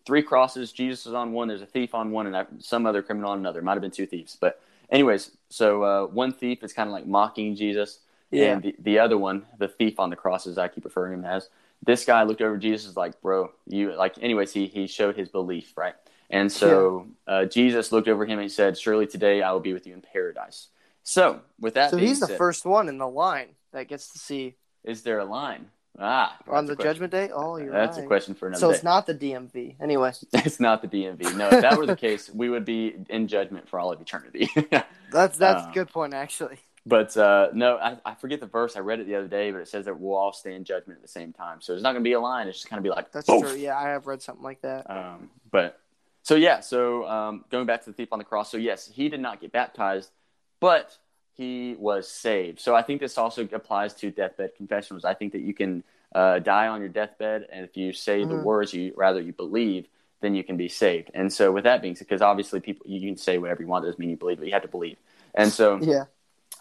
three 0.05 0.23
crosses. 0.23 0.73
Jesus 0.73 1.07
is 1.07 1.15
on 1.15 1.33
one. 1.33 1.49
There's 1.49 1.63
a 1.63 1.67
thief 1.67 1.95
on 1.95 2.11
one, 2.11 2.27
and 2.27 2.37
I- 2.37 2.47
some 2.59 2.87
other 2.87 3.03
criminal 3.03 3.31
on 3.31 3.39
another. 3.39 3.63
Might 3.63 3.75
have 3.75 3.83
been 3.83 3.91
two 3.91 4.07
thieves, 4.07 4.37
but 4.41 4.61
anyways. 4.91 5.31
So 5.49 5.83
uh, 5.83 6.07
one 6.07 6.33
thief 6.33 6.63
is 6.63 6.73
kind 6.73 6.89
of 6.89 6.93
like 6.93 7.07
mocking 7.07 7.55
Jesus, 7.57 8.01
Yeah. 8.31 8.55
and 8.55 8.63
the, 8.63 8.75
the 8.79 8.99
other 8.99 9.19
one, 9.19 9.47
the 9.59 9.69
thief 9.69 10.01
on 10.01 10.11
the 10.11 10.17
cross, 10.17 10.47
as 10.47 10.59
I 10.59 10.69
keep 10.69 10.85
referring 10.85 11.13
to 11.13 11.19
him 11.19 11.25
as, 11.37 11.49
this 11.85 12.05
guy 12.05 12.23
looked 12.23 12.41
over 12.41 12.57
Jesus 12.57 12.91
is 12.91 12.97
like, 12.97 13.21
bro, 13.21 13.51
you 13.67 13.93
like. 13.95 14.15
Anyways, 14.23 14.53
he 14.53 14.67
he 14.67 14.87
showed 14.87 15.17
his 15.17 15.29
belief, 15.29 15.73
right? 15.77 15.95
And 16.31 16.51
so 16.51 17.09
uh, 17.27 17.45
Jesus 17.47 17.93
looked 17.93 18.09
over 18.09 18.25
him 18.25 18.39
and 18.39 18.43
he 18.43 18.49
said, 18.49 18.79
"Surely 18.79 19.07
today 19.07 19.43
I 19.43 19.53
will 19.53 19.61
be 19.61 19.73
with 19.73 19.87
you 19.87 19.93
in 19.95 20.01
paradise." 20.01 20.69
So 21.03 21.41
with 21.61 21.75
that, 21.75 21.91
So 21.91 21.97
he's 21.97 22.21
the 22.21 22.29
said, 22.29 22.39
first 22.39 22.65
one 22.65 22.89
in 22.89 22.99
the 22.99 23.09
line 23.09 23.49
that 23.73 23.89
gets 23.89 24.13
to 24.13 24.19
see 24.19 24.55
Is 24.85 25.03
there 25.03 25.19
a 25.19 25.25
line? 25.25 25.67
Ah, 25.99 26.37
on 26.49 26.67
the. 26.67 26.75
Judgment 26.77 27.11
Day. 27.13 27.31
Oh, 27.33 27.57
you're 27.57 27.71
That's 27.71 27.97
right. 27.99 28.05
a 28.05 28.07
question 28.07 28.35
for 28.35 28.47
another 28.49 28.61
So 28.61 28.69
day. 28.69 28.75
it's 28.77 28.83
not 28.83 29.07
the 29.07 29.15
DMV. 29.15 29.75
Anyway, 29.81 30.13
It's 30.33 30.59
not 30.59 30.81
the 30.83 30.89
DMV. 30.89 31.37
No, 31.37 31.49
if 31.51 31.61
that 31.61 31.77
were 31.77 31.87
the 31.87 31.97
case, 31.97 32.31
we 32.33 32.49
would 32.49 32.65
be 32.65 32.95
in 33.11 33.29
judgment 33.29 33.69
for 33.69 33.79
all 33.79 33.93
of 33.93 34.01
eternity. 34.01 34.49
that's 35.11 35.37
that's 35.39 35.67
Uh, 35.67 35.71
a 35.71 35.75
good 35.75 35.89
point 35.91 36.15
actually. 36.15 36.59
but 36.87 37.15
uh, 37.17 37.49
no, 37.53 37.77
I, 37.77 37.99
I 38.07 38.15
forget 38.15 38.41
the 38.41 38.47
verse. 38.47 38.75
I 38.77 38.81
read 38.81 39.01
it 39.01 39.07
the 39.07 39.17
other 39.17 39.29
day, 39.29 39.51
but 39.51 39.59
it 39.61 39.69
says 39.69 39.85
that 39.85 40.01
we'll 40.01 40.17
all 40.17 40.33
stand 40.33 40.57
in 40.57 40.65
judgment 40.65 40.99
at 40.99 41.03
the 41.03 41.09
same 41.09 41.33
time. 41.33 41.61
So 41.61 41.75
it's 41.75 41.83
not 41.83 41.93
going 41.93 42.03
to 42.03 42.09
be 42.09 42.15
a 42.15 42.21
line. 42.21 42.49
It's 42.49 42.59
just 42.59 42.71
going 42.71 42.83
to 42.83 42.87
be 42.89 42.93
like, 42.95 43.13
That's 43.13 43.27
"Boof." 43.27 43.43
true. 43.43 43.55
Yeah, 43.55 43.77
I 43.79 43.89
have 43.91 44.07
read 44.07 44.23
something 44.23 44.43
like 44.43 44.63
that. 44.63 44.91
Um, 44.91 45.31
but 45.51 45.79
so 46.23 46.37
yeah, 46.37 46.61
so 46.61 47.07
um, 47.07 47.45
going 47.51 47.67
back 47.67 47.83
to 47.85 47.91
the 47.91 47.95
thief 47.95 48.09
on 48.13 48.19
the 48.19 48.25
cross. 48.25 48.51
So 48.51 48.57
yes, 48.57 48.89
he 48.93 49.11
did 49.11 49.21
not 49.21 49.41
get 49.43 49.53
baptized, 49.53 50.11
but 50.59 50.97
he 51.35 51.75
was 51.79 52.09
saved. 52.09 52.61
So 52.61 52.75
I 52.75 52.83
think 52.83 53.01
this 53.01 53.17
also 53.17 53.49
applies 53.53 53.95
to 53.95 54.11
deathbed 54.11 54.55
confessionals. 54.57 55.05
I 55.05 55.15
think 55.15 55.33
that 55.33 55.41
you 55.41 55.55
can 55.55 55.83
uh, 56.15 56.39
die 56.41 56.69
on 56.69 56.81
your 56.81 56.91
deathbed, 56.91 57.47
and 57.51 57.65
if 57.65 57.77
you 57.77 57.93
say 57.93 58.25
the 58.25 58.35
Mhm. 58.35 58.43
words 58.43 58.75
you 58.75 58.93
rather 58.97 59.21
you 59.21 59.33
believe, 59.33 59.89
then 60.21 60.35
you 60.35 60.45
can 60.45 60.57
be 60.57 60.69
saved. 60.69 61.11
And 61.15 61.33
so, 61.33 61.51
with 61.51 61.65
that 61.65 61.81
being 61.83 61.97
said, 61.97 62.07
because 62.07 62.23
obviously 62.23 62.61
people 62.61 62.87
you 62.87 63.01
can 63.09 63.17
say 63.17 63.39
whatever 63.39 63.63
you 63.63 63.69
want, 63.69 63.85
doesn't 63.85 63.99
mean 63.99 64.11
you 64.11 64.17
believe, 64.17 64.39
but 64.39 64.47
you 64.47 64.53
have 64.53 64.63
to 64.63 64.69
believe. 64.69 64.99
And 65.35 65.51
so, 65.51 65.79
Yeah. 65.79 66.05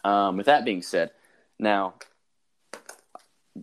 um, 0.03 0.37
with 0.37 0.45
that 0.45 0.63
being 0.63 0.81
said, 0.81 1.11
now 1.59 1.95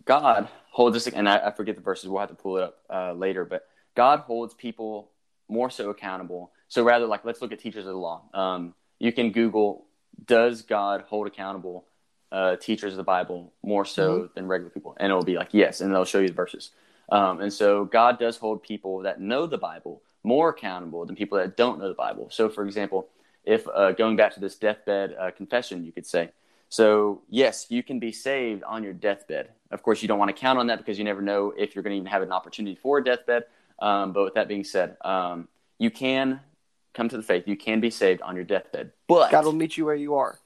God 0.05 0.49
holds 0.71 0.97
us, 0.97 1.07
and 1.09 1.29
I, 1.29 1.49
I 1.49 1.51
forget 1.53 1.75
the 1.75 1.81
verses. 1.81 2.09
We'll 2.11 2.21
have 2.21 2.29
to 2.29 2.35
pull 2.35 2.59
it 2.59 2.63
up 2.65 2.79
uh, 2.91 3.13
later, 3.15 3.45
but 3.45 3.67
God 3.95 4.21
holds 4.21 4.55
people 4.55 5.11
more 5.49 5.71
so 5.71 5.91
accountable. 5.91 6.53
So 6.69 6.85
rather, 6.85 7.07
like 7.07 7.25
let's 7.25 7.41
look 7.41 7.53
at 7.53 7.59
teachers 7.59 7.87
of 7.87 7.93
the 7.93 7.99
law. 7.99 8.23
Um, 8.35 8.75
you 8.99 9.13
can 9.13 9.33
Google, 9.33 9.87
does 10.27 10.63
God 10.63 11.05
hold 11.09 11.27
accountable 11.27 11.85
uh, 12.31 12.57
teachers 12.57 12.93
of 12.93 12.97
the 12.97 13.05
Bible 13.05 13.53
more 13.63 13.85
so 13.85 14.29
than 14.35 14.47
regular 14.47 14.71
people? 14.71 14.97
And 14.99 15.11
it 15.11 15.15
will 15.15 15.23
be 15.23 15.37
like 15.37 15.51
yes, 15.53 15.81
and 15.81 15.95
they'll 15.95 16.05
show 16.05 16.19
you 16.19 16.29
the 16.29 16.35
verses. 16.35 16.71
Um, 17.11 17.41
and 17.41 17.53
so 17.53 17.85
God 17.85 18.19
does 18.19 18.37
hold 18.37 18.63
people 18.63 19.01
that 19.01 19.21
know 19.21 19.47
the 19.47 19.59
Bible 19.59 20.03
more 20.25 20.51
accountable 20.51 21.07
than 21.07 21.17
people 21.17 21.39
that 21.39 21.57
don't 21.57 21.79
know 21.79 21.89
the 21.89 21.95
Bible. 21.95 22.29
So, 22.31 22.49
for 22.49 22.65
example, 22.65 23.09
if 23.45 23.67
uh, 23.69 23.93
going 23.93 24.17
back 24.17 24.35
to 24.35 24.41
this 24.41 24.57
deathbed 24.57 25.15
uh, 25.19 25.31
confession, 25.31 25.85
you 25.85 25.93
could 25.93 26.07
say, 26.07 26.31
so 26.69 27.23
yes, 27.31 27.67
you 27.71 27.83
can 27.83 27.99
be 27.99 28.13
saved 28.13 28.63
on 28.65 28.83
your 28.83 28.93
deathbed. 28.93 29.51
Of 29.71 29.83
course, 29.83 30.03
you 30.03 30.09
don't 30.09 30.19
want 30.19 30.35
to 30.35 30.39
count 30.39 30.59
on 30.59 30.67
that 30.67 30.79
because 30.79 30.99
you 30.99 31.05
never 31.05 31.23
know 31.23 31.55
if 31.57 31.75
you're 31.75 31.83
going 31.83 31.93
to 31.93 31.97
even 31.97 32.11
have 32.11 32.23
an 32.23 32.33
opportunity 32.33 32.77
for 32.77 32.99
a 32.99 33.05
deathbed. 33.05 33.45
Um, 33.79 34.13
but 34.13 34.25
with 34.25 34.35
that 34.35 34.49
being 34.49 34.65
said, 34.65 34.97
um, 35.03 35.49
you 35.79 35.91
can 35.91 36.41
come 36.99 37.09
to 37.09 37.17
the 37.17 37.23
faith. 37.23 37.45
You 37.47 37.57
can 37.57 37.81
be 37.81 37.91
saved 37.91 38.21
on 38.23 38.35
your 38.35 38.45
deathbed. 38.45 38.91
But 39.07 39.31
God 39.31 39.45
will 39.45 39.53
meet 39.53 39.77
you 39.77 39.85
where 39.85 39.95
you 39.95 40.17
are. 40.17 40.39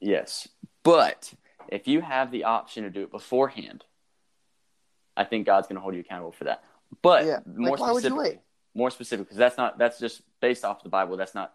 Yes. 0.00 0.48
But 0.82 1.32
if 1.68 1.86
you 1.86 2.00
have 2.00 2.30
the 2.32 2.44
option 2.44 2.84
to 2.84 2.90
do 2.90 3.02
it 3.02 3.10
beforehand, 3.10 3.84
I 5.16 5.24
think 5.24 5.44
God's 5.46 5.68
going 5.68 5.76
to 5.76 5.82
hold 5.82 5.94
you 5.94 6.00
accountable 6.00 6.32
for 6.32 6.44
that. 6.44 6.64
But 7.02 7.26
Yeah. 7.26 7.40
more 7.46 7.72
Like, 7.72 7.80
why 7.80 7.92
would 7.92 7.96
you 7.96 8.00
specifically, 8.00 8.30
wait? 8.30 8.40
more 8.74 8.90
specific, 8.90 9.26
because 9.26 9.36
that's 9.36 9.58
not 9.58 9.76
that's 9.76 9.98
just 10.00 10.22
based 10.40 10.64
off 10.64 10.82
the 10.82 10.88
Bible. 10.88 11.16
That's 11.18 11.34
not 11.34 11.52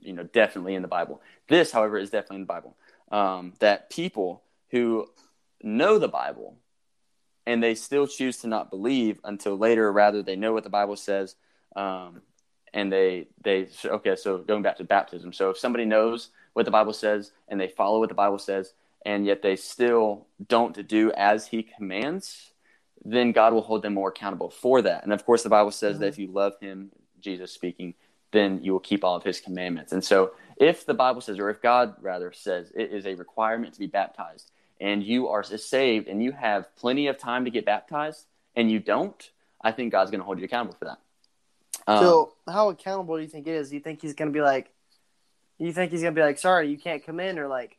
you 0.00 0.12
know 0.12 0.24
definitely 0.24 0.74
in 0.74 0.82
the 0.82 0.88
Bible. 0.88 1.22
This, 1.48 1.70
however, 1.70 1.96
is 1.96 2.10
definitely 2.10 2.36
in 2.36 2.42
the 2.42 2.46
Bible. 2.46 2.76
Um, 3.12 3.52
that 3.60 3.88
people 3.88 4.42
who 4.70 5.06
know 5.62 5.98
the 5.98 6.08
Bible 6.08 6.56
and 7.46 7.62
they 7.62 7.76
still 7.76 8.08
choose 8.08 8.38
to 8.38 8.48
not 8.48 8.68
believe 8.70 9.20
until 9.22 9.56
later, 9.56 9.92
rather 9.92 10.22
they 10.22 10.34
know 10.34 10.52
what 10.52 10.64
the 10.64 10.70
Bible 10.70 10.96
says, 10.96 11.36
um, 11.76 12.22
and 12.76 12.92
they 12.92 13.26
they 13.42 13.68
okay. 13.84 14.14
So 14.14 14.38
going 14.38 14.62
back 14.62 14.76
to 14.76 14.84
baptism, 14.84 15.32
so 15.32 15.50
if 15.50 15.58
somebody 15.58 15.86
knows 15.86 16.28
what 16.52 16.66
the 16.66 16.70
Bible 16.70 16.92
says 16.92 17.32
and 17.48 17.58
they 17.58 17.68
follow 17.68 17.98
what 17.98 18.10
the 18.10 18.14
Bible 18.14 18.38
says, 18.38 18.74
and 19.04 19.24
yet 19.24 19.40
they 19.42 19.56
still 19.56 20.26
don't 20.46 20.86
do 20.86 21.10
as 21.12 21.46
He 21.46 21.62
commands, 21.62 22.52
then 23.02 23.32
God 23.32 23.54
will 23.54 23.62
hold 23.62 23.82
them 23.82 23.94
more 23.94 24.10
accountable 24.10 24.50
for 24.50 24.82
that. 24.82 25.04
And 25.04 25.12
of 25.12 25.24
course, 25.24 25.42
the 25.42 25.48
Bible 25.48 25.70
says 25.70 25.98
that 25.98 26.08
if 26.08 26.14
mm-hmm. 26.14 26.22
you 26.22 26.32
love 26.32 26.52
Him, 26.60 26.90
Jesus 27.18 27.50
speaking, 27.50 27.94
then 28.30 28.62
you 28.62 28.72
will 28.72 28.80
keep 28.80 29.04
all 29.04 29.16
of 29.16 29.24
His 29.24 29.40
commandments. 29.40 29.92
And 29.92 30.04
so, 30.04 30.32
if 30.58 30.84
the 30.84 30.94
Bible 30.94 31.22
says, 31.22 31.38
or 31.38 31.48
if 31.48 31.62
God 31.62 31.94
rather 32.00 32.32
says, 32.32 32.72
it 32.74 32.92
is 32.92 33.06
a 33.06 33.14
requirement 33.14 33.72
to 33.72 33.78
be 33.78 33.86
baptized, 33.86 34.50
and 34.80 35.02
you 35.02 35.28
are 35.28 35.42
saved 35.42 36.08
and 36.08 36.22
you 36.22 36.32
have 36.32 36.74
plenty 36.76 37.06
of 37.06 37.16
time 37.16 37.46
to 37.46 37.50
get 37.50 37.64
baptized, 37.64 38.26
and 38.54 38.70
you 38.70 38.80
don't, 38.80 39.30
I 39.62 39.72
think 39.72 39.92
God's 39.92 40.10
going 40.10 40.20
to 40.20 40.24
hold 40.24 40.38
you 40.38 40.44
accountable 40.44 40.76
for 40.78 40.84
that. 40.86 40.98
Um, 41.86 41.98
so, 41.98 42.32
how 42.48 42.70
accountable 42.70 43.16
do 43.16 43.22
you 43.22 43.28
think 43.28 43.46
it 43.46 43.54
is? 43.54 43.70
Do 43.70 43.76
you 43.76 43.80
think 43.80 44.02
he's 44.02 44.14
going 44.14 44.32
to 44.32 44.36
be 44.36 44.42
like, 44.42 44.72
do 45.58 45.64
you 45.66 45.72
think 45.72 45.92
he's 45.92 46.02
going 46.02 46.14
to 46.14 46.18
be 46.18 46.24
like, 46.24 46.38
sorry, 46.38 46.68
you 46.68 46.78
can't 46.78 47.04
come 47.04 47.20
in? 47.20 47.38
Or 47.38 47.48
like, 47.48 47.78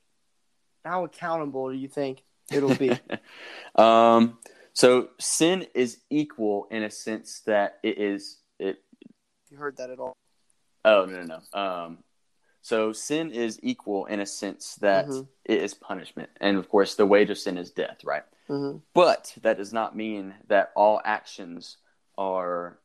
how 0.85 1.03
accountable 1.03 1.69
do 1.69 1.77
you 1.77 1.87
think 1.87 2.23
it'll 2.51 2.75
be? 2.75 2.91
um, 3.75 4.37
so 4.73 5.09
sin 5.19 5.65
is 5.73 5.97
equal 6.09 6.67
in 6.71 6.83
a 6.83 6.89
sense 6.91 7.41
that 7.41 7.79
it 7.83 7.97
is 7.97 8.37
it. 8.59 8.77
you 9.49 9.57
heard 9.57 9.77
that 9.77 9.89
at 9.89 9.99
all? 9.99 10.13
Oh 10.85 11.05
no 11.05 11.23
no 11.23 11.39
no. 11.53 11.59
Um, 11.59 11.97
so 12.61 12.93
sin 12.93 13.31
is 13.31 13.59
equal 13.63 14.05
in 14.05 14.19
a 14.19 14.25
sense 14.25 14.75
that 14.75 15.07
Mhm. 15.07 15.27
it 15.45 15.61
is 15.63 15.73
punishment, 15.73 16.29
and 16.39 16.57
of 16.57 16.69
course 16.69 16.95
the 16.95 17.05
wage 17.05 17.29
of 17.29 17.37
sin 17.37 17.57
is 17.57 17.71
death, 17.71 18.03
right? 18.03 18.23
Mm-hmm. 18.49 18.79
But 18.93 19.33
that 19.41 19.57
does 19.57 19.73
not 19.73 19.95
mean 19.95 20.35
that 20.47 20.71
all 20.75 21.01
actions 21.03 21.77
are 22.17 22.79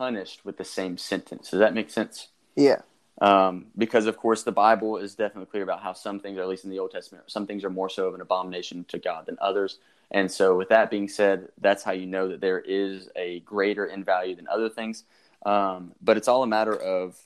punished 0.00 0.44
with 0.46 0.56
the 0.56 0.64
same 0.64 0.96
sentence. 0.96 1.50
Does 1.50 1.60
that 1.60 1.74
make 1.74 1.90
sense? 1.90 2.28
Yeah. 2.56 2.80
um, 3.20 3.66
because 3.76 4.06
of 4.06 4.16
course 4.16 4.42
the 4.44 4.56
Bible 4.66 4.96
is 4.96 5.14
definitely 5.14 5.50
clear 5.50 5.62
about 5.62 5.82
how 5.82 5.92
some 5.92 6.18
things, 6.20 6.38
or 6.38 6.42
at 6.42 6.48
least 6.48 6.64
in 6.64 6.70
the 6.70 6.78
Old 6.78 6.90
Testament, 6.90 7.24
some 7.26 7.46
things 7.46 7.64
are 7.64 7.70
more 7.80 7.90
so 7.90 8.08
of 8.08 8.14
an 8.14 8.22
abomination 8.22 8.84
to 8.92 8.98
God 8.98 9.26
than 9.26 9.36
others. 9.48 9.78
And 10.10 10.32
so, 10.32 10.56
with 10.56 10.70
that 10.70 10.90
being 10.90 11.08
said, 11.08 11.48
that's 11.60 11.82
how 11.82 11.92
you 11.92 12.06
know 12.06 12.28
that 12.28 12.40
there 12.40 12.58
is 12.58 13.08
a 13.14 13.40
greater 13.40 13.84
in 13.94 14.02
value 14.04 14.34
than 14.34 14.48
other 14.48 14.68
things. 14.68 15.04
Um, 15.44 15.92
but 16.00 16.16
it's 16.16 16.28
all 16.28 16.42
a 16.42 16.46
matter 16.46 16.74
of 16.74 17.16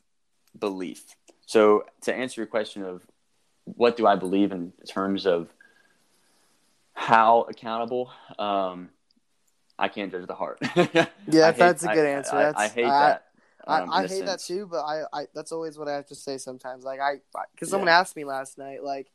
belief. 0.59 1.02
So, 1.47 1.85
to 2.02 2.14
answer 2.14 2.40
your 2.40 2.49
question 2.49 2.83
of 2.83 3.02
what 3.64 3.97
do 3.97 4.07
I 4.07 4.16
believe 4.16 4.50
in 4.52 4.73
terms 4.87 5.26
of 5.26 5.49
how 6.93 7.47
accountable, 7.49 8.11
um, 8.38 8.90
I 9.78 9.88
can't 9.88 10.11
judge 10.12 10.26
the 10.26 10.35
heart. 10.35 10.59
Yeah, 11.26 11.49
I 11.49 11.50
that's 11.52 11.83
a 11.85 11.88
good 11.88 12.07
I- 12.07 12.11
answer. 12.11 12.37
I, 12.37 12.43
That's- 12.45 12.71
I 12.71 12.75
hate 12.75 12.85
I- 12.87 12.88
that. 13.09 13.25
um, 13.66 13.90
I, 13.90 13.97
I 13.97 13.99
in 14.00 14.04
a 14.04 14.09
hate 14.09 14.26
that 14.26 14.40
too, 14.40 14.66
but 14.71 14.81
I, 14.83 15.02
I 15.12 15.26
that's 15.35 15.52
always 15.52 15.78
what 15.78 15.88
I 15.88 15.95
have 15.95 16.07
to 16.09 16.14
say 16.14 16.38
sometimes. 16.38 16.85
Like 16.85 17.00
I, 17.00 17.14
because 17.54 17.71
someone 17.71 17.88
Yeah. 17.88 17.99
asked 18.00 18.14
me 18.16 18.25
last 18.25 18.59
night, 18.59 18.83
like, 18.85 19.09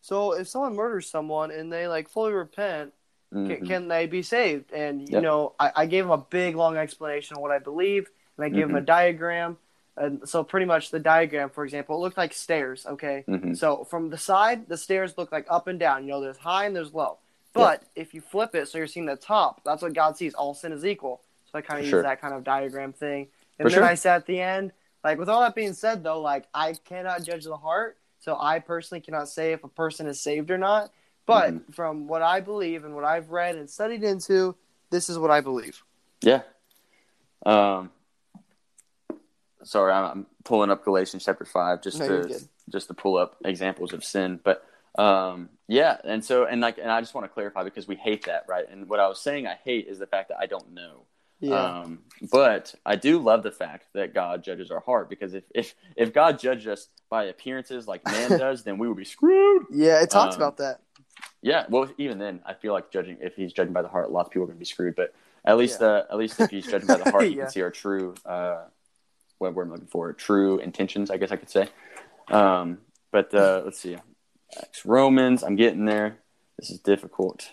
so 0.00 0.32
if 0.32 0.48
someone 0.48 0.74
murders 0.74 1.08
someone 1.08 1.50
and 1.50 1.72
they 1.72 1.86
like 1.88 2.08
fully 2.08 2.32
repent, 2.32 2.92
Mhm. 3.32 3.56
can, 3.58 3.66
can 3.66 3.88
they 3.88 4.06
be 4.06 4.22
saved? 4.22 4.72
And 4.72 5.00
you 5.02 5.14
Yep. 5.14 5.22
know, 5.22 5.54
I, 5.58 5.72
I 5.76 5.86
gave 5.86 6.04
them 6.04 6.10
a 6.10 6.18
big 6.18 6.54
long 6.56 6.76
explanation 6.76 7.36
of 7.36 7.42
what 7.42 7.50
I 7.52 7.58
believe, 7.60 8.10
and 8.36 8.44
I 8.44 8.48
gave 8.50 8.66
them 8.66 8.76
a 8.76 8.80
Mm-hmm. 8.80 8.84
diagram. 8.86 9.56
And 9.96 10.28
so 10.28 10.42
pretty 10.42 10.66
much 10.66 10.90
the 10.90 10.98
diagram, 10.98 11.48
for 11.50 11.64
example, 11.64 11.96
it 11.96 12.00
looked 12.00 12.16
like 12.18 12.32
stairs. 12.34 12.84
Okay, 12.86 13.24
Mhm. 13.28 13.56
so 13.56 13.84
from 13.84 14.10
the 14.10 14.18
side, 14.18 14.68
the 14.68 14.76
stairs 14.76 15.16
look 15.16 15.30
like 15.32 15.46
up 15.48 15.66
and 15.68 15.78
down. 15.78 16.04
You 16.04 16.10
know, 16.10 16.20
there's 16.20 16.38
high 16.38 16.64
and 16.66 16.74
there's 16.76 16.92
low. 16.92 17.18
But 17.54 17.82
if 17.94 18.14
you 18.14 18.20
flip 18.20 18.54
it, 18.54 18.68
so 18.68 18.78
you're 18.78 18.86
seeing 18.86 19.06
the 19.06 19.16
top, 19.16 19.62
that's 19.64 19.82
what 19.82 19.92
God 19.92 20.16
sees. 20.16 20.32
All 20.34 20.54
sin 20.54 20.72
is 20.72 20.84
equal. 20.84 21.20
So 21.50 21.58
I 21.58 21.60
kind 21.60 21.80
of 21.80 21.84
use 21.84 21.90
sure. 21.90 22.02
that 22.02 22.20
kind 22.20 22.32
of 22.34 22.44
diagram 22.44 22.92
thing. 22.92 23.28
And 23.58 23.66
For 23.66 23.70
then 23.70 23.80
sure. 23.80 23.84
I 23.84 23.94
said 23.94 24.16
at 24.16 24.26
the 24.26 24.40
end, 24.40 24.72
like 25.04 25.18
with 25.18 25.28
all 25.28 25.40
that 25.40 25.54
being 25.54 25.74
said, 25.74 26.02
though, 26.02 26.20
like 26.20 26.46
I 26.54 26.74
cannot 26.84 27.24
judge 27.24 27.44
the 27.44 27.56
heart, 27.56 27.98
so 28.20 28.38
I 28.40 28.58
personally 28.58 29.00
cannot 29.00 29.28
say 29.28 29.52
if 29.52 29.64
a 29.64 29.68
person 29.68 30.06
is 30.06 30.20
saved 30.20 30.50
or 30.50 30.58
not. 30.58 30.90
But 31.26 31.52
Mm-hmm. 31.52 31.72
from 31.72 32.08
what 32.08 32.22
I 32.22 32.40
believe 32.40 32.84
and 32.84 32.94
what 32.94 33.04
I've 33.04 33.30
read 33.30 33.56
and 33.56 33.68
studied 33.68 34.02
into, 34.02 34.56
this 34.90 35.08
is 35.08 35.18
what 35.18 35.30
I 35.30 35.40
believe. 35.40 35.82
Yeah. 36.22 36.42
Um. 37.44 37.90
Sorry, 39.64 39.92
I'm, 39.92 40.04
I'm 40.04 40.26
pulling 40.44 40.70
up 40.70 40.84
Galatians 40.84 41.24
chapter 41.24 41.44
five 41.44 41.82
just 41.82 41.98
No, 42.00 42.22
to 42.22 42.40
just 42.70 42.88
to 42.88 42.94
pull 42.94 43.16
up 43.16 43.36
examples 43.44 43.92
of 43.92 44.02
sin, 44.04 44.40
but 44.42 44.64
um, 44.96 45.48
yeah, 45.68 45.96
and 46.04 46.24
so 46.24 46.44
and 46.44 46.60
like 46.60 46.78
and 46.78 46.90
I 46.90 47.00
just 47.00 47.14
want 47.14 47.24
to 47.24 47.28
clarify 47.32 47.64
because 47.64 47.88
we 47.88 47.96
hate 47.96 48.26
that, 48.26 48.44
right? 48.48 48.64
And 48.70 48.88
what 48.88 49.00
I 49.00 49.08
was 49.08 49.20
saying 49.20 49.46
I 49.46 49.56
hate 49.64 49.86
is 49.88 49.98
the 49.98 50.06
fact 50.06 50.28
that 50.28 50.38
I 50.38 50.46
don't 50.46 50.72
know. 50.74 51.02
Yeah, 51.40 51.80
Um, 51.80 52.00
but 52.30 52.74
I 52.86 52.94
do 52.96 53.18
love 53.18 53.42
the 53.42 53.50
fact 53.50 53.86
that 53.94 54.14
God 54.14 54.44
judges 54.44 54.70
our 54.70 54.80
heart 54.80 55.08
because 55.08 55.34
if 55.34 55.44
if 55.54 55.74
if 55.96 56.12
God 56.12 56.38
judged 56.38 56.68
us 56.68 56.88
by 57.10 57.24
appearances 57.24 57.88
like 57.88 58.06
man 58.06 58.30
does, 58.38 58.62
then 58.64 58.78
we 58.78 58.86
would 58.86 58.96
be 58.96 59.04
screwed. 59.04 59.64
yeah, 59.72 60.00
it 60.02 60.10
talks 60.10 60.34
um, 60.34 60.40
about 60.40 60.58
that. 60.58 60.80
Yeah, 61.40 61.64
well, 61.68 61.90
even 61.98 62.18
then, 62.18 62.40
I 62.46 62.54
feel 62.54 62.72
like 62.72 62.90
judging 62.92 63.16
if 63.20 63.34
he's 63.34 63.52
judging 63.52 63.72
by 63.72 63.82
the 63.82 63.88
heart, 63.88 64.08
a 64.08 64.12
lot 64.12 64.26
of 64.26 64.30
people 64.30 64.44
are 64.44 64.46
going 64.46 64.56
to 64.56 64.60
be 64.60 64.64
screwed. 64.64 64.94
But 64.94 65.12
at 65.44 65.56
least, 65.56 65.80
Yeah. 65.80 65.86
uh, 65.88 66.04
at 66.10 66.16
least 66.16 66.38
if 66.38 66.50
he's 66.50 66.64
judging 66.66 66.86
by 66.86 66.98
the 66.98 67.04
heart, 67.04 67.24
you 67.30 67.36
Yeah. 67.36 67.44
can 67.44 67.50
see 67.50 67.62
our 67.62 67.70
true, 67.70 68.14
uh, 68.24 68.64
what 69.38 69.52
word 69.54 69.64
I'm 69.66 69.72
looking 69.72 69.88
for, 69.88 70.12
true 70.12 70.58
intentions. 70.58 71.10
I 71.10 71.16
guess 71.16 71.32
I 71.32 71.36
could 71.36 71.50
say. 71.50 71.68
Um, 72.28 72.78
but 73.10 73.34
uh, 73.34 73.62
let's 73.64 73.80
see, 73.80 73.96
Acts, 74.60 74.84
Romans. 74.84 75.42
I'm 75.42 75.56
getting 75.56 75.84
there. 75.84 76.18
This 76.58 76.70
is 76.70 76.78
difficult. 76.78 77.50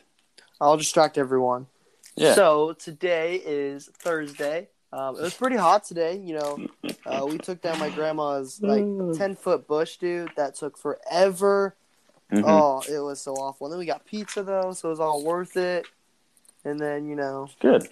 I'll 0.59 0.77
distract 0.77 1.17
everyone. 1.17 1.67
Yeah. 2.15 2.35
So 2.35 2.73
today 2.73 3.41
is 3.45 3.87
Thursday. 3.97 4.67
Um, 4.91 5.15
it 5.15 5.21
was 5.21 5.33
pretty 5.33 5.55
hot 5.55 5.83
today. 5.83 6.17
You 6.17 6.35
know, 6.35 6.67
uh, 7.05 7.25
we 7.25 7.37
took 7.37 7.61
down 7.61 7.79
my 7.79 7.89
grandma's 7.89 8.61
like 8.61 8.83
ten 9.17 9.35
foot 9.35 9.67
bush, 9.67 9.97
dude. 9.97 10.31
That 10.35 10.55
took 10.55 10.77
forever. 10.77 11.75
Mhm. 12.31 12.43
Oh, 12.45 12.81
it 12.93 12.99
was 12.99 13.21
so 13.21 13.33
awful. 13.33 13.67
And 13.67 13.73
then 13.73 13.79
we 13.79 13.85
got 13.85 14.05
pizza 14.05 14.43
though, 14.43 14.73
so 14.73 14.89
it 14.89 14.91
was 14.91 14.99
all 14.99 15.23
worth 15.23 15.55
it. 15.57 15.85
And 16.65 16.79
then 16.79 17.07
you 17.07 17.15
know, 17.15 17.49
Good. 17.59 17.87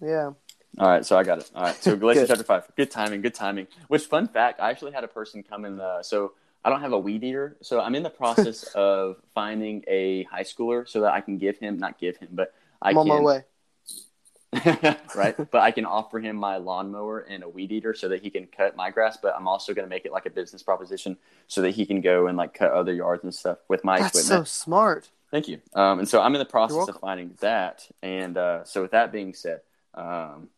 yeah. 0.00 0.32
All 0.78 0.88
right, 0.88 1.04
so 1.06 1.16
I 1.16 1.22
got 1.22 1.38
it. 1.38 1.50
All 1.54 1.62
right, 1.62 1.74
so 1.76 1.96
Galatians 1.96 2.28
chapter 2.28 2.44
five. 2.44 2.64
Good 2.76 2.90
timing. 2.90 3.22
Good 3.22 3.34
timing. 3.34 3.66
Which 3.88 4.04
fun 4.06 4.28
fact? 4.28 4.60
I 4.60 4.70
actually 4.70 4.92
had 4.92 5.04
a 5.04 5.08
person 5.08 5.42
come 5.42 5.64
in. 5.64 5.76
The, 5.78 6.02
so 6.02 6.32
I 6.64 6.70
don't 6.70 6.80
have 6.80 6.92
a 6.92 6.98
weed 6.98 7.22
eater, 7.22 7.56
so 7.60 7.80
I'm 7.80 7.94
in 7.94 8.02
the 8.02 8.10
process 8.10 8.62
of 8.74 9.16
finding 9.34 9.84
a 9.86 10.24
high 10.24 10.44
schooler 10.44 10.88
so 10.88 11.02
that 11.02 11.12
I 11.12 11.20
can 11.20 11.38
give 11.38 11.58
him, 11.58 11.78
not 11.78 11.98
give 11.98 12.16
him, 12.16 12.28
but 12.32 12.54
I 12.80 12.90
I'm 12.90 12.94
can 12.94 13.00
on 13.02 13.08
my 13.08 13.20
way. 13.20 13.44
right? 15.16 15.36
But 15.36 15.62
I 15.62 15.72
can 15.72 15.84
offer 15.84 16.20
him 16.20 16.36
my 16.36 16.56
lawnmower 16.58 17.20
and 17.20 17.42
a 17.42 17.48
weed 17.48 17.72
eater 17.72 17.92
so 17.92 18.08
that 18.08 18.22
he 18.22 18.30
can 18.30 18.46
cut 18.46 18.76
my 18.76 18.90
grass. 18.90 19.18
But 19.20 19.34
I'm 19.36 19.48
also 19.48 19.74
going 19.74 19.84
to 19.84 19.90
make 19.90 20.06
it 20.06 20.12
like 20.12 20.26
a 20.26 20.30
business 20.30 20.62
proposition 20.62 21.16
so 21.48 21.60
that 21.62 21.72
he 21.72 21.84
can 21.86 22.00
go 22.00 22.28
and 22.28 22.38
like 22.38 22.54
cut 22.54 22.70
other 22.70 22.94
yards 22.94 23.24
and 23.24 23.34
stuff 23.34 23.58
with 23.68 23.82
my 23.84 23.98
That's 23.98 24.24
so 24.24 24.44
smart. 24.44 25.10
Thank 25.32 25.48
you. 25.48 25.60
Um, 25.74 25.98
and 25.98 26.08
so 26.08 26.20
I'm 26.20 26.34
in 26.36 26.38
the 26.38 26.44
process 26.44 26.88
of 26.88 27.00
finding 27.00 27.34
that. 27.40 27.88
And 28.02 28.36
uh, 28.36 28.64
so 28.64 28.82
with 28.82 28.92
that 28.92 29.10
being 29.10 29.34
said, 29.34 29.62
um, 29.94 30.48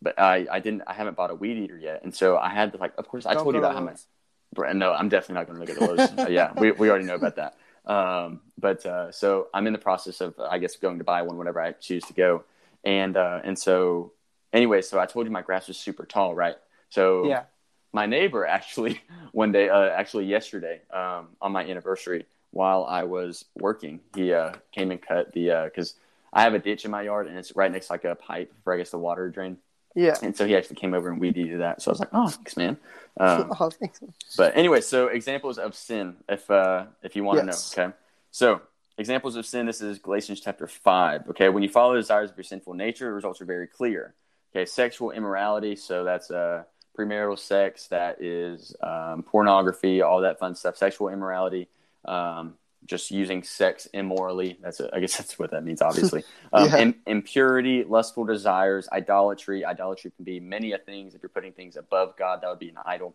but 0.00 0.18
I, 0.18 0.46
I 0.50 0.60
didn't 0.60 0.82
I 0.86 0.94
haven't 0.94 1.16
bought 1.16 1.30
a 1.30 1.34
weed 1.34 1.58
eater 1.58 1.78
yet, 1.78 2.02
and 2.04 2.14
so 2.14 2.36
I 2.36 2.50
had 2.50 2.72
to 2.72 2.78
like 2.78 2.92
of 2.98 3.08
course 3.08 3.26
I 3.26 3.34
Don't 3.34 3.44
told 3.44 3.54
you 3.54 3.60
about 3.60 3.74
how 3.74 3.80
much. 3.80 4.00
No, 4.74 4.92
I'm 4.92 5.08
definitely 5.08 5.34
not 5.34 5.46
going 5.46 5.56
to 5.56 5.60
look 5.60 5.70
at 5.70 5.76
the 5.76 5.84
Lowe's. 5.84 6.24
Uh, 6.24 6.28
yeah, 6.28 6.52
we 6.56 6.72
we 6.72 6.88
already 6.88 7.04
know 7.04 7.14
about 7.14 7.36
that. 7.36 7.56
Um, 7.84 8.40
but 8.58 8.84
uh, 8.86 9.12
so 9.12 9.48
I'm 9.54 9.66
in 9.66 9.72
the 9.72 9.78
process 9.78 10.20
of 10.20 10.38
I 10.38 10.58
guess 10.58 10.76
going 10.76 10.98
to 10.98 11.04
buy 11.04 11.22
one 11.22 11.36
whenever 11.36 11.60
I 11.60 11.72
choose 11.72 12.04
to 12.04 12.12
go, 12.14 12.44
and 12.84 13.16
uh, 13.16 13.40
and 13.44 13.58
so 13.58 14.12
anyway, 14.52 14.82
so 14.82 14.98
I 14.98 15.06
told 15.06 15.26
you 15.26 15.32
my 15.32 15.42
grass 15.42 15.68
was 15.68 15.78
super 15.78 16.04
tall, 16.04 16.34
right? 16.34 16.56
So 16.88 17.26
Yeah. 17.28 17.42
my 17.92 18.06
neighbor 18.06 18.46
actually 18.58 19.00
one 19.32 19.52
day, 19.52 19.68
uh, 19.68 19.88
actually 19.88 20.26
yesterday, 20.26 20.80
um, 20.92 21.28
on 21.40 21.52
my 21.52 21.64
anniversary, 21.64 22.26
while 22.50 22.84
I 22.84 23.04
was 23.04 23.44
working, 23.56 24.00
he 24.14 24.32
uh, 24.32 24.52
came 24.72 24.90
and 24.90 25.00
cut 25.00 25.32
the 25.32 25.64
because 25.64 25.94
I 26.32 26.42
have 26.42 26.54
a 26.54 26.58
ditch 26.58 26.84
in 26.84 26.90
my 26.90 27.02
yard 27.02 27.28
and 27.28 27.38
it's 27.38 27.54
right 27.54 27.70
next 27.70 27.86
to 27.86 27.92
like 27.94 28.04
a 28.04 28.14
pipe 28.14 28.52
for 28.64 28.72
I 28.74 28.78
guess 28.78 28.90
the 28.90 28.98
water 28.98 29.28
drain, 29.28 29.58
Yeah. 29.96 30.14
and 30.22 30.36
so 30.36 30.46
he 30.46 30.54
actually 30.54 30.76
came 30.76 30.94
over 30.94 31.08
and 31.08 31.18
we 31.20 31.30
did 31.30 31.58
that. 31.60 31.80
So 31.82 31.90
I 31.90 31.92
was 31.92 32.00
like, 32.00 32.10
oh, 32.12 32.28
thanks, 32.28 32.56
man. 32.56 32.76
Um, 33.18 33.52
oh, 33.60 33.70
thanks. 33.70 34.00
but 34.36 34.56
anyway, 34.56 34.82
so 34.82 35.08
examples 35.08 35.58
of 35.58 35.74
sin, 35.74 36.16
if 36.28 36.48
uh, 36.50 36.84
if 37.02 37.16
you 37.16 37.24
want 37.24 37.40
to 37.40 37.46
Yes. 37.46 37.76
know, 37.76 37.84
okay. 37.84 37.94
So 38.30 38.60
examples 38.98 39.36
of 39.36 39.46
sin. 39.46 39.66
This 39.66 39.80
is 39.80 39.98
Galatians 39.98 40.40
chapter 40.40 40.66
five. 40.66 41.26
Okay, 41.30 41.48
when 41.48 41.62
you 41.62 41.68
follow 41.70 41.94
the 41.94 42.00
desires 42.00 42.30
of 42.30 42.36
your 42.36 42.44
sinful 42.44 42.74
nature, 42.74 43.06
the 43.06 43.12
results 43.12 43.40
are 43.40 43.46
very 43.46 43.66
clear. 43.66 44.14
Okay, 44.54 44.66
sexual 44.66 45.10
immorality. 45.12 45.76
So 45.76 46.04
that's 46.04 46.30
uh, 46.30 46.64
premarital 46.96 47.38
sex. 47.38 47.86
That 47.88 48.22
is 48.22 48.74
um, 48.82 49.22
pornography. 49.22 50.02
All 50.02 50.20
that 50.20 50.38
fun 50.38 50.54
stuff. 50.54 50.76
Sexual 50.76 51.08
immorality. 51.08 51.68
Um, 52.04 52.54
just 52.86 53.10
using 53.10 53.42
sex 53.42 53.86
immorally. 53.92 54.56
That's 54.62 54.80
a, 54.80 54.88
I 54.94 55.00
guess 55.00 55.16
that's 55.18 55.38
what 55.38 55.50
that 55.50 55.64
means. 55.64 55.82
Obviously, 55.82 56.24
um, 56.52 56.68
Yeah. 56.68 56.76
im- 56.78 56.94
impurity, 57.06 57.84
lustful 57.84 58.24
desires, 58.24 58.88
idolatry. 58.92 59.64
Idolatry 59.64 60.12
can 60.16 60.24
be 60.24 60.40
many 60.40 60.72
of 60.72 60.84
things. 60.84 61.14
If 61.14 61.22
you're 61.22 61.30
putting 61.30 61.52
things 61.52 61.76
above 61.76 62.16
God, 62.16 62.40
that 62.42 62.48
would 62.48 62.58
be 62.58 62.68
an 62.70 62.78
idol. 62.84 63.14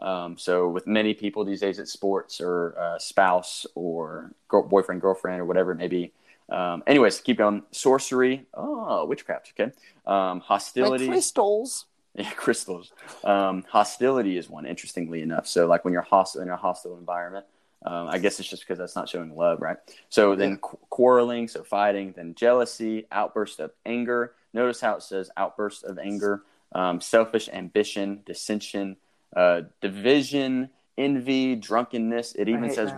Um, 0.00 0.38
so 0.38 0.68
with 0.68 0.86
many 0.86 1.12
people 1.12 1.44
these 1.44 1.60
days, 1.60 1.78
it's 1.80 1.92
sports 1.92 2.40
or 2.40 2.78
uh, 2.78 2.98
spouse 3.00 3.66
or 3.74 4.30
girl, 4.46 4.62
boyfriend, 4.62 5.00
girlfriend, 5.00 5.40
or 5.40 5.44
whatever 5.44 5.72
it 5.72 5.76
may 5.76 5.88
be. 5.88 6.12
Um, 6.50 6.82
anyways, 6.86 7.20
keep 7.20 7.38
going. 7.38 7.64
Sorcery, 7.72 8.46
oh, 8.54 9.04
witchcraft. 9.06 9.52
Okay, 9.58 9.72
um, 10.06 10.38
Like 10.38 10.42
hostility. 10.44 11.08
crystals. 11.08 11.86
Yeah, 12.14 12.30
crystals. 12.30 12.90
Um, 13.22 13.64
hostility 13.70 14.38
is 14.38 14.48
one, 14.50 14.66
interestingly 14.66 15.22
enough. 15.22 15.46
So, 15.46 15.66
like 15.68 15.84
when 15.84 15.92
you're 15.92 16.02
hostile 16.02 16.40
in 16.42 16.48
a 16.48 16.56
hostile 16.56 16.96
environment, 16.98 17.44
um, 17.84 18.08
I 18.08 18.18
guess 18.18 18.40
it's 18.40 18.48
just 18.48 18.62
because 18.62 18.78
that's 18.78 18.96
not 18.96 19.08
showing 19.08 19.34
love, 19.36 19.60
right? 19.60 19.76
So 20.08 20.34
then 20.34 20.52
Yeah. 20.52 20.56
qu- 20.60 20.78
quarreling, 20.90 21.48
so 21.48 21.62
fighting, 21.62 22.12
then 22.12 22.34
jealousy, 22.34 23.06
outburst 23.12 23.60
of 23.60 23.72
anger. 23.86 24.34
Notice 24.52 24.80
how 24.80 24.96
it 24.96 25.02
says 25.02 25.30
outburst 25.36 25.84
of 25.84 25.98
anger, 25.98 26.42
um, 26.72 27.00
selfish 27.00 27.48
ambition, 27.48 28.22
dissension, 28.24 28.96
uh, 29.36 29.62
division, 29.80 30.70
envy, 30.96 31.54
drunkenness. 31.54 32.34
It 32.34 32.48
even 32.48 32.70
says. 32.74 32.92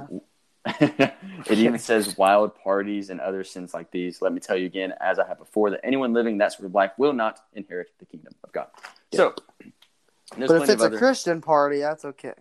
it 0.81 1.59
even 1.59 1.79
says 1.91 2.19
wild 2.19 2.55
parties 2.55 3.09
and 3.09 3.19
other 3.21 3.45
sins 3.45 3.73
like 3.73 3.91
these. 3.91 4.21
Let 4.21 4.33
me 4.33 4.41
tell 4.41 4.57
you 4.57 4.67
again, 4.67 4.93
as 5.01 5.19
I 5.19 5.27
have 5.27 5.39
before, 5.39 5.71
that 5.71 5.81
anyone 5.83 6.13
living 6.13 6.39
that 6.39 6.53
sort 6.53 6.67
of 6.67 6.75
life 6.75 6.93
will 6.99 7.15
not 7.15 7.41
inherit 7.55 7.89
the 7.99 8.05
kingdom 8.05 8.35
of 8.45 8.53
God. 8.53 8.67
So, 9.13 9.35
But 10.37 10.63
if 10.63 10.71
it's 10.71 10.83
a 10.83 10.91
Christian 10.91 11.41
party, 11.41 11.81
that's 11.81 12.05
okay. 12.05 12.35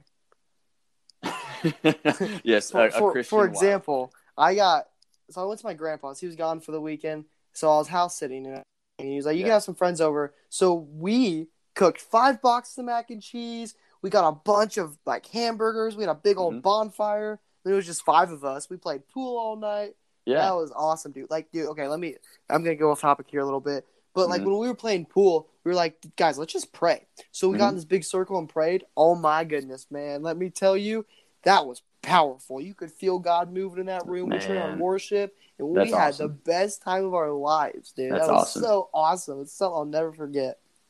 yes, 2.43 2.71
For, 2.71 2.85
a, 2.85 2.87
a 2.87 2.91
for, 2.91 3.11
Christian. 3.11 3.29
for 3.37 3.45
example, 3.45 4.13
I 4.37 4.55
got 4.55 4.87
so 5.29 5.41
I 5.41 5.45
went 5.45 5.59
to 5.59 5.65
my 5.65 5.73
grandpa's. 5.73 6.19
He 6.19 6.25
was 6.25 6.35
gone 6.35 6.59
for 6.59 6.71
the 6.71 6.81
weekend, 6.81 7.25
so 7.53 7.71
I 7.71 7.77
was 7.77 7.87
house 7.87 8.17
sitting, 8.17 8.45
and 8.47 8.63
he 8.97 9.15
was 9.15 9.25
like, 9.25 9.37
"You 9.37 9.43
can 9.43 9.51
have 9.51 9.63
some 9.63 9.75
friends 9.75 10.01
over." 10.01 10.33
So 10.49 10.73
we 10.73 11.47
cooked 11.75 12.01
five 12.01 12.41
boxes 12.41 12.77
of 12.79 12.85
mac 12.85 13.09
and 13.11 13.21
cheese. 13.21 13.75
We 14.01 14.09
got 14.09 14.27
a 14.27 14.31
bunch 14.31 14.77
of 14.77 14.97
like 15.05 15.27
hamburgers. 15.27 15.95
We 15.95 16.03
had 16.03 16.09
a 16.09 16.15
big 16.15 16.37
old 16.37 16.55
Mhm. 16.55 16.61
bonfire. 16.63 17.39
It 17.65 17.71
was 17.73 17.85
just 17.85 18.03
five 18.03 18.31
of 18.31 18.43
us. 18.43 18.69
We 18.69 18.77
played 18.77 19.07
pool 19.07 19.37
all 19.37 19.55
night. 19.55 19.95
yeah, 20.25 20.41
That 20.47 20.55
was 20.55 20.71
awesome, 20.75 21.11
dude. 21.11 21.29
Like, 21.29 21.51
dude, 21.51 21.67
okay, 21.69 21.87
let 21.87 21.99
me. 21.99 22.15
I'm 22.49 22.63
gonna 22.63 22.75
go 22.75 22.91
off 22.91 23.01
topic 23.01 23.27
here 23.29 23.41
a 23.41 23.45
little 23.45 23.59
bit, 23.59 23.85
but 24.13 24.29
like 24.29 24.41
Mhm. 24.41 24.45
when 24.45 24.57
we 24.59 24.67
were 24.67 24.75
playing 24.75 25.05
pool, 25.05 25.47
we 25.63 25.69
were 25.69 25.75
like, 25.75 25.97
guys, 26.15 26.37
let's 26.37 26.53
just 26.53 26.71
pray. 26.71 27.05
So 27.31 27.49
we 27.49 27.57
got 27.57 27.67
Mhm. 27.67 27.69
in 27.69 27.75
this 27.75 27.85
big 27.85 28.03
circle 28.03 28.37
and 28.39 28.47
prayed. 28.49 28.85
Oh 28.97 29.13
my 29.15 29.43
goodness, 29.43 29.85
man! 29.91 30.23
Let 30.23 30.37
me 30.37 30.49
tell 30.49 30.75
you, 30.77 31.05
that 31.43 31.65
was 31.65 31.81
powerful. 32.01 32.61
You 32.61 32.73
could 32.73 32.91
feel 32.91 33.19
God 33.19 33.51
moving 33.51 33.79
in 33.79 33.85
that 33.87 34.05
room. 34.07 34.29
We 34.29 34.39
turned 34.39 34.59
on 34.59 34.69
Man. 34.71 34.79
worship, 34.79 35.35
and 35.57 35.75
That's 35.75 35.91
we 35.91 35.97
had 35.97 36.07
awesome. 36.09 36.27
the 36.27 36.33
best 36.51 36.81
time 36.81 37.05
of 37.05 37.13
our 37.13 37.31
lives, 37.31 37.91
dude. 37.91 38.11
That's 38.11 38.27
that 38.27 38.33
was 38.33 38.41
awesome. 38.43 38.61
so 38.61 38.89
awesome. 38.93 39.41
It's 39.41 39.53
something 39.53 39.75
I'll 39.75 39.85
never 39.85 40.11
forget. 40.13 40.59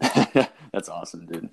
that's 0.72 0.90
awesome, 0.90 1.26
dude. 1.26 1.50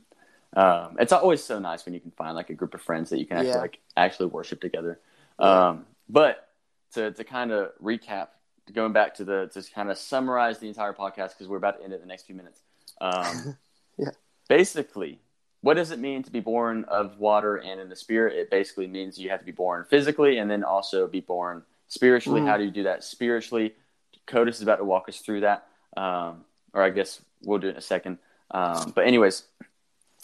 Um, 0.55 0.97
it's 0.99 1.13
always 1.13 1.43
so 1.45 1.59
nice 1.59 1.85
when 1.85 1.93
you 1.95 2.01
can 2.01 2.13
find 2.13 2.35
like 2.35 2.49
a 2.51 2.55
group 2.55 2.73
of 2.75 2.81
friends 2.81 3.11
that 3.11 3.19
you 3.19 3.27
can 3.27 3.37
actually 3.39 3.51
Yeah. 3.51 3.59
like 3.61 3.79
actually 3.97 4.27
worship 4.27 4.61
together. 4.61 5.01
Yeah. 5.39 5.69
Um, 5.69 5.87
but 6.09 6.49
to 6.95 7.11
to 7.13 7.25
kind 7.25 7.53
of 7.53 7.73
recap, 7.83 8.29
going 8.73 8.93
back 8.93 9.15
to 9.17 9.25
the 9.25 9.51
to 9.53 9.63
kind 9.75 9.91
of 9.91 9.99
summarize 9.99 10.59
the 10.59 10.69
entire 10.69 10.93
podcast 10.95 11.31
because 11.31 11.49
we're 11.49 11.57
about 11.59 11.79
to 11.79 11.85
end 11.85 11.93
it 11.93 11.97
in 11.97 12.01
the 12.03 12.07
next 12.07 12.25
few 12.27 12.35
minutes. 12.35 12.61
Um, 13.01 13.57
Yeah. 13.99 14.11
Basically, 14.49 15.21
what 15.67 15.75
does 15.75 15.91
it 15.91 15.99
mean 15.99 16.23
to 16.23 16.31
be 16.31 16.39
born 16.39 16.85
of 16.85 17.19
water 17.19 17.57
and 17.57 17.81
in 17.81 17.89
the 17.89 17.97
spirit? 17.97 18.37
It 18.37 18.53
basically 18.53 18.87
means 18.87 19.19
you 19.19 19.31
have 19.31 19.41
to 19.41 19.45
be 19.45 19.51
born 19.51 19.85
physically 19.91 20.39
and 20.39 20.49
then 20.49 20.63
also 20.63 21.09
be 21.09 21.19
born 21.19 21.65
spiritually. 21.89 22.41
Mhm. 22.41 22.47
How 22.47 22.57
do 22.57 22.63
you 22.63 22.71
do 22.71 22.85
that 22.85 23.03
spiritually? 23.03 23.75
Codis 24.29 24.51
is 24.51 24.63
about 24.63 24.77
to 24.77 24.85
walk 24.85 25.09
us 25.09 25.19
through 25.19 25.41
that, 25.41 25.67
um, 25.97 26.45
or 26.73 26.83
I 26.83 26.91
guess 26.91 27.21
we'll 27.43 27.59
do 27.59 27.67
it 27.67 27.71
in 27.71 27.77
a 27.79 27.81
second. 27.81 28.19
Um, 28.53 28.93
but 28.95 29.09
anyways, 29.09 29.43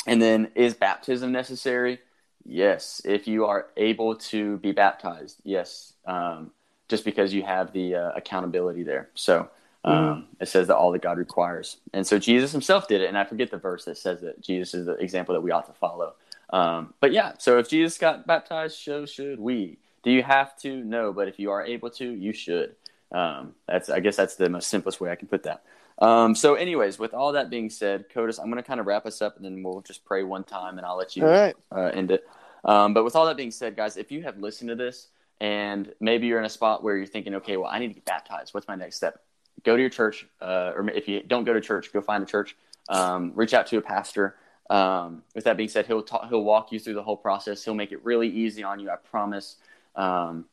and 0.06 0.22
then 0.22 0.52
is 0.54 0.74
baptism 0.74 1.32
necessary? 1.32 1.98
Yes, 2.44 3.02
if 3.04 3.26
you 3.26 3.44
are 3.46 3.66
able 3.76 4.14
to 4.30 4.58
be 4.58 4.70
baptized, 4.70 5.40
yes, 5.42 5.94
um, 6.06 6.52
just 6.86 7.04
because 7.04 7.34
you 7.34 7.42
have 7.42 7.72
the 7.72 7.96
uh, 7.96 8.12
accountability 8.14 8.84
there. 8.84 9.10
So 9.14 9.50
um, 9.84 10.26
it 10.40 10.48
says 10.48 10.68
that 10.68 10.76
all 10.76 10.92
that 10.92 11.02
God 11.02 11.18
requires, 11.18 11.78
and 11.92 12.06
so 12.06 12.18
Jesus 12.18 12.52
Himself 12.52 12.88
did 12.88 13.00
it. 13.00 13.08
And 13.08 13.18
I 13.18 13.24
forget 13.24 13.50
the 13.50 13.58
verse 13.58 13.84
that 13.86 13.98
says 13.98 14.20
that 14.20 14.40
Jesus 14.40 14.74
is 14.74 14.86
the 14.86 14.94
example 14.94 15.34
that 15.34 15.40
we 15.40 15.50
ought 15.50 15.66
to 15.66 15.72
follow. 15.72 16.14
Um, 16.50 16.94
but 17.00 17.12
yeah, 17.12 17.32
so 17.38 17.58
if 17.58 17.68
Jesus 17.68 17.98
got 17.98 18.26
baptized, 18.26 18.78
so 18.78 19.06
should 19.06 19.40
we. 19.40 19.78
Do 20.02 20.10
you 20.10 20.22
have 20.22 20.56
to? 20.58 20.84
No, 20.84 21.12
but 21.12 21.28
if 21.28 21.38
you 21.38 21.50
are 21.50 21.64
able 21.64 21.90
to, 21.90 22.04
you 22.04 22.32
should. 22.32 22.74
Um, 23.10 23.54
that's 23.66 23.90
I 23.90 24.00
guess 24.00 24.16
that's 24.16 24.36
the 24.36 24.48
most 24.48 24.68
simplest 24.68 25.00
way 25.00 25.10
I 25.10 25.16
can 25.16 25.28
put 25.28 25.42
that. 25.44 25.62
Um, 25.98 26.34
so, 26.34 26.54
anyways, 26.54 26.98
with 26.98 27.14
all 27.14 27.32
that 27.32 27.50
being 27.50 27.70
said, 27.70 28.08
Codis, 28.08 28.40
I'm 28.40 28.50
going 28.50 28.62
to 28.62 28.66
kind 28.66 28.80
of 28.80 28.86
wrap 28.86 29.06
us 29.06 29.22
up, 29.22 29.36
and 29.36 29.44
then 29.44 29.62
we'll 29.62 29.82
just 29.82 30.04
pray 30.04 30.22
one 30.22 30.44
time, 30.44 30.78
and 30.78 30.86
I'll 30.86 30.96
let 30.96 31.16
you 31.16 31.24
right. 31.24 31.54
uh, 31.70 31.90
end 31.94 32.10
it. 32.10 32.26
Um, 32.64 32.94
but 32.94 33.04
with 33.04 33.16
all 33.16 33.26
that 33.26 33.36
being 33.36 33.50
said, 33.50 33.76
guys, 33.76 33.96
if 33.96 34.10
you 34.12 34.22
have 34.22 34.38
listened 34.38 34.68
to 34.68 34.76
this 34.76 35.08
and 35.40 35.92
maybe 36.00 36.26
you're 36.28 36.38
in 36.38 36.44
a 36.44 36.50
spot 36.50 36.82
where 36.84 36.96
you're 36.96 37.06
thinking, 37.06 37.34
okay, 37.34 37.56
well, 37.56 37.68
I 37.68 37.78
need 37.78 37.88
to 37.88 37.94
get 37.94 38.04
baptized. 38.04 38.54
What's 38.54 38.68
my 38.68 38.76
next 38.76 38.96
step? 38.96 39.20
Go 39.64 39.76
to 39.76 39.80
your 39.80 39.90
church, 39.90 40.26
uh, 40.40 40.72
or 40.74 40.88
if 40.90 41.08
you 41.08 41.22
don't 41.22 41.44
go 41.44 41.52
to 41.52 41.60
church, 41.60 41.92
go 41.92 42.00
find 42.00 42.22
a 42.22 42.26
church. 42.26 42.56
Um, 42.88 43.32
reach 43.34 43.54
out 43.54 43.66
to 43.68 43.78
a 43.78 43.82
pastor. 43.82 44.36
Um, 44.68 45.22
with 45.34 45.44
that 45.44 45.56
being 45.56 45.68
said, 45.68 45.86
he'll 45.86 46.02
ta- 46.02 46.26
he'll 46.28 46.44
walk 46.44 46.72
you 46.72 46.78
through 46.78 46.94
the 46.94 47.02
whole 47.02 47.16
process. 47.16 47.64
He'll 47.64 47.74
make 47.74 47.92
it 47.92 48.04
really 48.04 48.28
easy 48.28 48.62
on 48.62 48.80
you, 48.80 48.90
I 48.90 48.96
promise. 48.96 49.56
Um, 49.94 50.46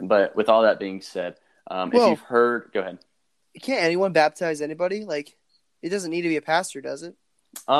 but 0.00 0.34
with 0.36 0.48
all 0.48 0.62
that 0.62 0.78
being 0.78 1.00
said, 1.00 1.36
um, 1.70 1.92
if 1.94 2.06
you've 2.08 2.20
heard, 2.20 2.70
go 2.74 2.80
ahead. 2.80 2.98
Can't 3.62 3.82
anyone 3.82 4.12
baptize 4.12 4.60
anybody? 4.60 5.04
Like, 5.04 5.36
it 5.80 5.90
doesn't 5.90 6.10
need 6.10 6.22
to 6.22 6.28
be 6.28 6.36
a 6.36 6.42
pastor, 6.42 6.80
does 6.80 7.02
it? 7.02 7.14
Um, 7.68 7.76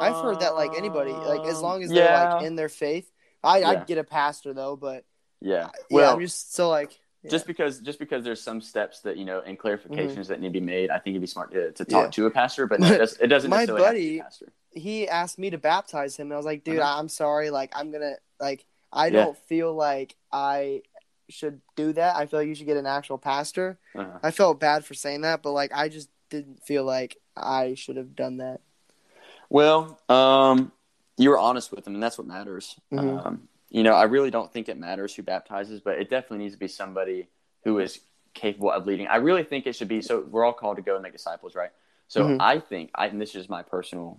I've 0.00 0.22
heard 0.22 0.40
that 0.40 0.54
like 0.54 0.76
anybody, 0.76 1.12
like 1.12 1.46
as 1.46 1.60
long 1.60 1.82
as 1.82 1.90
they're 1.90 2.12
like 2.12 2.44
in 2.44 2.54
their 2.54 2.68
faith. 2.68 3.10
I 3.42 3.58
Yeah. 3.58 3.70
I'd 3.70 3.86
get 3.86 3.98
a 3.98 4.04
pastor 4.04 4.52
though, 4.52 4.76
but 4.76 5.04
yeah. 5.40 5.70
yeah, 5.90 6.12
I'm 6.12 6.20
just 6.20 6.54
so 6.54 6.68
like 6.68 6.98
yeah. 7.26 7.30
just 7.30 7.46
because 7.46 7.80
just 7.80 7.98
because 7.98 8.24
there's 8.24 8.42
some 8.42 8.60
steps 8.60 9.00
that 9.02 9.16
you 9.16 9.24
know 9.24 9.40
and 9.40 9.58
clarifications 9.58 10.26
that 10.28 10.40
need 10.40 10.48
to 10.48 10.60
be 10.60 10.64
made, 10.64 10.90
I 10.90 10.98
think 10.98 11.12
it'd 11.14 11.20
be 11.20 11.26
smart 11.26 11.50
to, 11.52 11.72
to 11.72 11.84
talk 11.84 12.04
Yeah. 12.06 12.10
to 12.10 12.26
a 12.26 12.30
pastor. 12.30 12.66
But 12.66 12.80
no, 12.80 12.86
it, 12.92 12.98
does, 12.98 13.16
it 13.18 13.26
doesn't 13.28 13.50
My 13.50 13.58
necessarily 13.66 13.84
have 13.84 13.92
to 13.94 13.98
be 14.00 14.04
buddy- 14.06 14.18
a 14.18 14.22
pastor. 14.22 14.52
he 14.72 15.08
asked 15.08 15.38
me 15.38 15.50
to 15.50 15.58
baptize 15.58 16.16
him, 16.16 16.28
and 16.28 16.34
I 16.34 16.36
was 16.36 16.46
like, 16.46 16.64
dude, 16.64 16.78
Uh-huh. 16.78 16.98
I'm 16.98 17.08
sorry, 17.08 17.50
like 17.50 17.72
I'm 17.76 17.90
gonna 17.92 18.14
like 18.40 18.64
I 18.92 19.06
Yeah. 19.06 19.24
don't 19.24 19.38
feel 19.46 19.74
like 19.74 20.16
I 20.32 20.82
should 21.28 21.60
do 21.74 21.92
that. 21.94 22.16
I 22.16 22.26
feel 22.26 22.38
like 22.40 22.48
you 22.48 22.54
should 22.54 22.66
get 22.66 22.76
an 22.76 22.86
actual 22.86 23.18
pastor. 23.18 23.78
Uh-huh. 23.94 24.18
I 24.22 24.30
felt 24.30 24.60
bad 24.60 24.84
for 24.84 24.94
saying 24.94 25.22
that, 25.22 25.42
but 25.42 25.52
like 25.52 25.72
I 25.74 25.88
just 25.88 26.08
didn't 26.30 26.62
feel 26.64 26.84
like 26.84 27.16
I 27.36 27.74
should 27.74 27.96
have 27.96 28.14
done 28.16 28.38
that. 28.38 28.60
Well, 29.48 30.00
um, 30.08 30.72
you 31.16 31.30
were 31.30 31.38
honest 31.38 31.70
with 31.72 31.86
him, 31.86 31.94
and 31.94 32.02
that's 32.02 32.18
what 32.18 32.26
matters. 32.26 32.76
Mhm. 32.92 33.24
Um, 33.26 33.48
you 33.68 33.82
know, 33.82 33.94
I 33.94 34.04
really 34.04 34.30
don't 34.30 34.52
think 34.52 34.68
it 34.68 34.78
matters 34.78 35.14
who 35.14 35.22
baptizes, 35.22 35.80
but 35.80 35.98
it 35.98 36.08
definitely 36.08 36.38
needs 36.38 36.54
to 36.54 36.58
be 36.58 36.68
somebody 36.68 37.28
who 37.64 37.78
is 37.78 38.00
capable 38.34 38.70
of 38.70 38.86
leading. 38.86 39.06
I 39.06 39.16
really 39.16 39.42
think 39.44 39.66
it 39.66 39.74
should 39.74 39.88
be. 39.88 40.02
So 40.02 40.20
we're 40.20 40.44
all 40.44 40.52
called 40.52 40.76
to 40.76 40.82
go 40.82 40.94
and 40.94 41.02
make 41.02 41.12
disciples, 41.12 41.54
right? 41.54 41.70
So 42.08 42.24
Mhm. 42.24 42.36
I 42.38 42.60
think, 42.60 42.90
I, 42.94 43.06
and 43.06 43.20
this 43.20 43.34
is 43.34 43.48
my 43.48 43.62
personal 43.62 44.18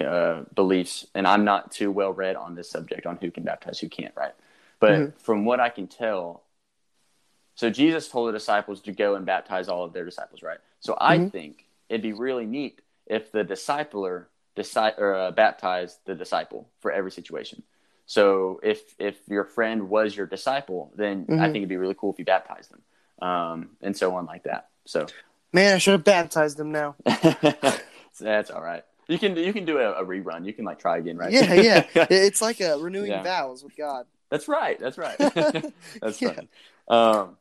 uh, 0.00 0.42
beliefs, 0.54 1.06
and 1.14 1.26
I'm 1.26 1.44
not 1.44 1.72
too 1.72 1.90
well 1.90 2.12
read 2.12 2.36
on 2.36 2.54
this 2.54 2.70
subject 2.70 3.06
on 3.06 3.16
who 3.16 3.30
can 3.30 3.42
baptize, 3.42 3.78
who 3.80 3.88
can't, 3.88 4.14
right? 4.16 4.34
But 4.78 4.92
Mhm. 4.92 5.18
from 5.18 5.44
what 5.44 5.60
I 5.60 5.68
can 5.68 5.86
tell, 5.88 6.44
So 7.56 7.68
Jesus 7.68 8.08
told 8.08 8.28
the 8.28 8.32
disciples 8.32 8.80
to 8.82 8.92
go 8.92 9.16
and 9.16 9.26
baptize 9.26 9.68
all 9.68 9.84
of 9.84 9.92
their 9.92 10.06
disciples, 10.06 10.42
right? 10.42 10.60
So 10.78 10.96
I 10.98 11.18
Mhm. 11.18 11.30
think 11.30 11.66
it'd 11.90 12.00
be 12.00 12.14
really 12.14 12.46
neat 12.46 12.80
if 13.06 13.32
the 13.32 13.44
discipler 13.44 14.26
deci- 14.56 14.98
or 14.98 15.14
uh, 15.14 15.30
baptized 15.32 15.98
the 16.06 16.14
disciple 16.14 16.70
for 16.80 16.90
every 16.90 17.10
situation. 17.10 17.62
So 18.10 18.58
if 18.64 18.82
if 18.98 19.20
your 19.28 19.44
friend 19.44 19.88
was 19.88 20.16
your 20.16 20.26
disciple, 20.26 20.92
then 20.96 21.26
I 21.30 21.32
Mhm. 21.32 21.42
think 21.44 21.56
it'd 21.58 21.68
be 21.68 21.76
really 21.76 21.94
cool 21.94 22.12
if 22.12 22.18
you 22.18 22.24
baptized 22.24 22.68
them, 22.72 22.82
um, 23.22 23.76
and 23.82 23.96
so 23.96 24.16
on 24.16 24.26
like 24.26 24.42
that. 24.50 24.70
So 24.84 25.06
Man, 25.52 25.76
I 25.76 25.78
should 25.78 25.92
have 25.92 26.02
baptized 26.02 26.56
them 26.56 26.72
now. 26.72 26.96
that's 28.20 28.50
all 28.50 28.62
right. 28.62 28.82
You 29.06 29.16
can 29.16 29.36
you 29.36 29.52
can 29.52 29.64
do 29.64 29.78
a, 29.78 29.92
a 29.92 30.04
rerun. 30.04 30.44
You 30.44 30.52
can 30.52 30.64
like 30.64 30.80
try 30.80 30.98
again, 30.98 31.16
right? 31.18 31.32
Yeah, 31.32 31.54
yeah. 31.54 31.84
It's 32.10 32.42
like 32.42 32.60
a 32.60 32.76
renewing 32.80 33.10
Yeah. 33.12 33.22
vows 33.22 33.62
with 33.62 33.76
God. 33.76 34.06
That's 34.28 34.48
right. 34.48 34.76
That's 34.80 34.98
right. 34.98 35.16
that's 36.02 36.20
Yeah. 36.20 36.40
Um, 36.88 37.36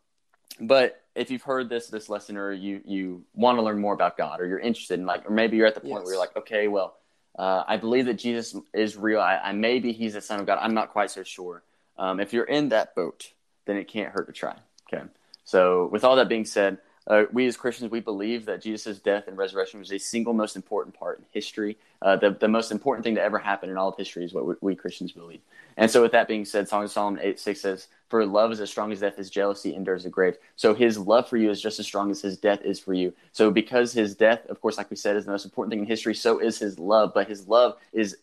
but 0.62 1.02
if 1.16 1.32
you've 1.32 1.42
heard 1.42 1.68
this 1.68 1.88
this 1.88 2.10
lesson, 2.10 2.38
or 2.38 2.52
you 2.52 2.82
you 2.86 3.26
want 3.34 3.58
to 3.58 3.64
learn 3.64 3.80
more 3.80 3.96
about 3.96 4.18
God, 4.18 4.40
or 4.40 4.46
you're 4.46 4.60
interested 4.60 5.00
in 5.00 5.08
like, 5.08 5.26
or 5.28 5.34
maybe 5.34 5.58
you're 5.58 5.66
at 5.66 5.74
the 5.74 5.82
point 5.82 5.94
Yes. 5.96 6.04
where 6.04 6.14
you're 6.14 6.20
like, 6.20 6.38
okay, 6.38 6.68
well, 6.68 6.99
uh, 7.40 7.64
I 7.66 7.78
believe 7.78 8.06
that 8.08 8.16
Jesus 8.16 8.54
is 8.74 8.98
real. 8.98 9.22
I, 9.22 9.38
I 9.38 9.52
maybe 9.54 9.94
he's 9.94 10.14
the 10.14 10.22
Son 10.22 10.42
of 10.42 10.46
God. 10.46 10.60
I'm 10.62 10.74
not 10.74 10.90
quite 10.90 11.10
so 11.10 11.24
sure. 11.24 11.64
Um, 11.98 12.20
if 12.20 12.34
you're 12.34 12.44
in 12.44 12.70
that 12.70 12.96
boat, 12.96 13.32
then 13.66 13.78
it 13.78 13.88
can't 13.88 14.12
hurt 14.12 14.28
to 14.28 14.34
try. 14.34 14.58
Okay. 14.92 15.04
So 15.46 15.88
with 15.90 16.04
all 16.04 16.18
that 16.18 16.28
being 16.28 16.44
said, 16.44 16.80
uh, 17.08 17.24
we 17.32 17.48
as 17.48 17.56
Christians 17.56 17.92
we 17.92 18.02
believe 18.02 18.46
that 18.46 18.62
Jesus' 18.62 19.00
death 19.00 19.28
and 19.28 19.38
resurrection 19.38 19.80
was 19.80 19.92
a 19.94 19.98
single 19.98 20.34
most 20.34 20.58
important 20.58 21.00
part 21.00 21.20
in 21.20 21.26
history. 21.32 21.78
Uh, 22.02 22.18
the 22.18 22.32
the 22.32 22.50
most 22.50 22.72
important 22.72 23.06
thing 23.06 23.16
to 23.16 23.22
ever 23.22 23.40
happen 23.40 23.70
in 23.70 23.78
all 23.78 23.88
of 23.88 23.96
history 23.96 24.26
is 24.26 24.34
what 24.34 24.46
we, 24.46 24.56
we 24.60 24.76
Christians 24.76 25.14
believe. 25.14 25.40
And 25.78 25.90
so, 25.90 26.02
with 26.02 26.12
that 26.12 26.28
being 26.28 26.44
said, 26.44 26.68
Song 26.68 26.84
of 26.84 26.92
Solomon 26.92 27.22
8 27.24 27.40
6 27.40 27.62
says, 27.62 27.88
For 28.10 28.26
love 28.26 28.52
is 28.52 28.60
as 28.60 28.70
strong 28.72 28.92
as 28.92 29.00
death, 29.02 29.18
his 29.18 29.30
jealousy 29.30 29.76
endures 29.76 30.04
the 30.04 30.10
grave. 30.10 30.38
So, 30.56 30.74
his 30.74 30.98
love 30.98 31.30
for 31.30 31.38
you 31.38 31.52
is 31.52 31.62
just 31.62 31.80
as 31.80 31.86
strong 31.86 32.10
as 32.10 32.22
his 32.22 32.38
death 32.38 32.62
is 32.64 32.80
for 32.80 32.94
you. 32.94 33.14
So, 33.32 33.52
because 33.52 33.94
his 33.94 34.16
death, 34.16 34.46
of 34.48 34.60
course, 34.62 34.78
like 34.78 34.90
we 34.90 34.96
said, 34.96 35.16
is 35.16 35.26
the 35.26 35.32
most 35.32 35.46
important 35.46 35.72
thing 35.72 35.80
in 35.80 35.86
history, 35.86 36.16
so 36.16 36.40
is 36.40 36.58
his 36.58 36.80
love. 36.80 37.12
But 37.14 37.28
his 37.28 37.48
love 37.48 37.78
is 37.94 38.18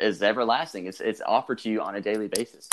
is 0.00 0.22
everlasting, 0.24 0.86
it's, 0.86 1.00
it's 1.00 1.20
offered 1.24 1.58
to 1.60 1.70
you 1.70 1.80
on 1.80 1.94
a 1.94 2.00
daily 2.00 2.26
basis. 2.26 2.68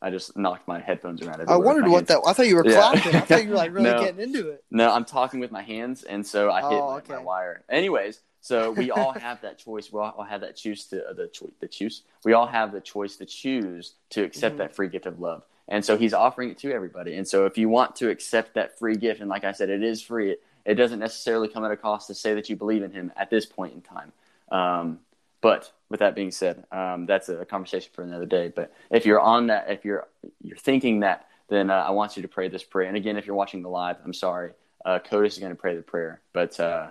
I 0.00 0.10
just 0.10 0.36
knocked 0.36 0.66
my 0.68 0.78
headphones 0.78 1.20
around. 1.22 1.42
I 1.46 1.56
wondered 1.56 1.88
what 1.88 2.08
hands. 2.08 2.08
that. 2.08 2.20
I 2.26 2.32
thought 2.32 2.46
you 2.46 2.56
were 2.56 2.66
Yeah. 2.66 2.74
clapping. 2.74 3.14
I 3.16 3.20
thought 3.20 3.44
you 3.44 3.50
were 3.50 3.56
like 3.56 3.72
really 3.74 3.90
No. 3.90 4.00
getting 4.00 4.20
into 4.20 4.50
it. 4.50 4.64
No, 4.70 4.90
I'm 4.92 5.04
talking 5.04 5.40
with 5.40 5.50
my 5.50 5.62
hands, 5.62 6.04
and 6.04 6.26
so 6.26 6.50
I 6.50 6.60
hit 6.60 6.82
Oh, 6.82 6.86
my, 6.86 6.96
okay. 6.98 7.14
my 7.14 7.18
wire. 7.20 7.64
Anyways, 7.68 8.20
so 8.46 8.70
we 8.70 8.92
all 8.92 9.10
have 9.12 9.40
that 9.42 9.58
choice. 9.58 9.92
We 9.92 9.98
all 9.98 10.22
have 10.22 10.42
that 10.42 10.54
choose 10.54 10.84
to 10.86 11.04
uh, 11.08 11.12
the 11.12 11.26
choice. 11.26 11.50
The 11.58 11.66
choose. 11.66 12.02
We 12.24 12.32
all 12.32 12.46
have 12.46 12.70
the 12.70 12.80
choice 12.80 13.16
to 13.16 13.26
choose 13.26 13.94
to 14.10 14.22
accept 14.22 14.54
Mhm. 14.54 14.58
that 14.58 14.74
free 14.76 14.88
gift 14.88 15.06
of 15.06 15.18
love, 15.18 15.42
and 15.66 15.84
so 15.84 15.96
He's 15.96 16.14
offering 16.14 16.50
it 16.50 16.58
to 16.58 16.70
everybody. 16.72 17.16
And 17.16 17.26
so, 17.26 17.44
if 17.46 17.58
you 17.58 17.68
want 17.68 17.96
to 17.96 18.08
accept 18.08 18.54
that 18.54 18.78
free 18.78 18.94
gift, 18.96 19.20
and 19.20 19.28
like 19.28 19.44
I 19.44 19.50
said, 19.50 19.68
it 19.68 19.82
is 19.82 20.00
free. 20.00 20.30
It, 20.30 20.42
it 20.64 20.74
doesn't 20.74 21.00
necessarily 21.00 21.48
come 21.48 21.64
at 21.64 21.72
a 21.72 21.76
cost 21.76 22.06
to 22.06 22.14
say 22.14 22.34
that 22.34 22.48
you 22.48 22.54
believe 22.56 22.82
in 22.84 22.92
Him 22.92 23.12
at 23.16 23.30
this 23.30 23.46
point 23.46 23.74
in 23.74 23.80
time. 23.82 24.12
Um, 24.52 25.00
but 25.40 25.72
with 25.88 26.00
that 26.00 26.14
being 26.14 26.30
said, 26.30 26.64
um, 26.70 27.06
that's 27.06 27.28
a 27.28 27.44
conversation 27.44 27.90
for 27.94 28.02
another 28.02 28.26
day. 28.26 28.52
But 28.54 28.72
if 28.90 29.06
you're 29.06 29.20
on 29.20 29.48
that, 29.48 29.70
if 29.70 29.84
you're 29.84 30.06
you're 30.40 30.56
thinking 30.56 31.00
that, 31.00 31.26
then 31.48 31.70
uh, 31.70 31.74
I 31.74 31.90
want 31.90 32.16
you 32.16 32.22
to 32.22 32.28
pray 32.28 32.48
this 32.48 32.62
prayer. 32.62 32.86
And 32.88 32.96
again, 32.96 33.16
if 33.16 33.26
you're 33.26 33.36
watching 33.36 33.62
the 33.62 33.68
live, 33.68 33.96
I'm 34.04 34.12
sorry, 34.14 34.52
uh, 34.84 35.00
Codis 35.00 35.26
is 35.34 35.38
going 35.38 35.52
to 35.52 35.60
pray 35.60 35.74
the 35.76 35.82
prayer, 35.82 36.20
but 36.32 36.58
uh, 36.60 36.90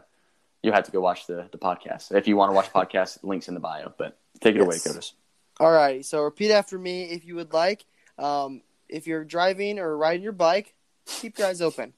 you 0.65 0.71
have 0.71 0.83
to 0.85 0.91
go 0.91 0.99
watch 0.99 1.27
the 1.27 1.47
the 1.51 1.57
podcast. 1.57 2.11
If 2.11 2.27
you 2.27 2.35
want 2.35 2.49
to 2.49 2.55
watch 2.55 2.73
podcast, 2.73 3.23
links 3.23 3.47
in 3.47 3.53
the 3.53 3.59
bio. 3.59 3.93
But 3.97 4.17
take 4.41 4.55
it 4.55 4.61
away, 4.61 4.77
Yes. 4.83 5.13
All 5.59 5.71
right. 5.71 6.03
So 6.03 6.21
repeat 6.23 6.51
after 6.51 6.77
me 6.77 7.03
if 7.03 7.25
you 7.25 7.35
would 7.35 7.53
like. 7.53 7.85
Um, 8.17 8.61
if 8.89 9.07
you're 9.07 9.23
driving 9.23 9.79
or 9.79 9.95
riding 9.97 10.23
your 10.23 10.31
bike, 10.31 10.73
keep 11.05 11.37
your 11.37 11.47
eyes 11.47 11.61
open. 11.61 11.93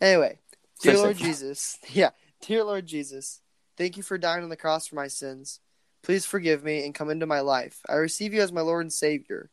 Anyway, 0.00 0.38
dear 0.80 0.96
Lord. 0.96 1.16
Jesus, 1.26 1.78
yeah, 1.88 2.10
dear 2.46 2.64
Lord 2.64 2.86
Jesus, 2.86 3.40
thank 3.76 3.96
you 3.96 4.02
for 4.02 4.18
dying 4.18 4.42
on 4.42 4.50
the 4.50 4.56
cross 4.56 4.86
for 4.86 4.96
my 4.96 5.08
sins. 5.08 5.60
Please 6.02 6.24
forgive 6.24 6.64
me 6.64 6.84
and 6.84 6.94
come 6.94 7.10
into 7.10 7.26
my 7.26 7.40
life. 7.40 7.80
I 7.88 7.94
receive 7.94 8.32
you 8.32 8.40
as 8.40 8.52
my 8.52 8.62
Lord 8.62 8.84
and 8.84 8.92
Savior. 8.92 9.50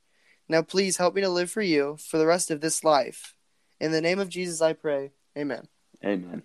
Now, 0.48 0.62
please 0.62 0.96
help 0.96 1.14
me 1.14 1.22
to 1.22 1.30
live 1.30 1.52
for 1.52 1.62
you 1.62 1.98
for 2.00 2.18
the 2.18 2.26
rest 2.26 2.52
of 2.52 2.62
this 2.62 2.86
life. 2.86 3.34
In 3.82 3.92
the 3.92 4.00
name 4.00 4.20
of 4.20 4.30
Jesus, 4.30 4.62
I 4.62 4.72
pray. 4.72 5.12
Amen. 5.38 5.68
Amen. 6.06 6.44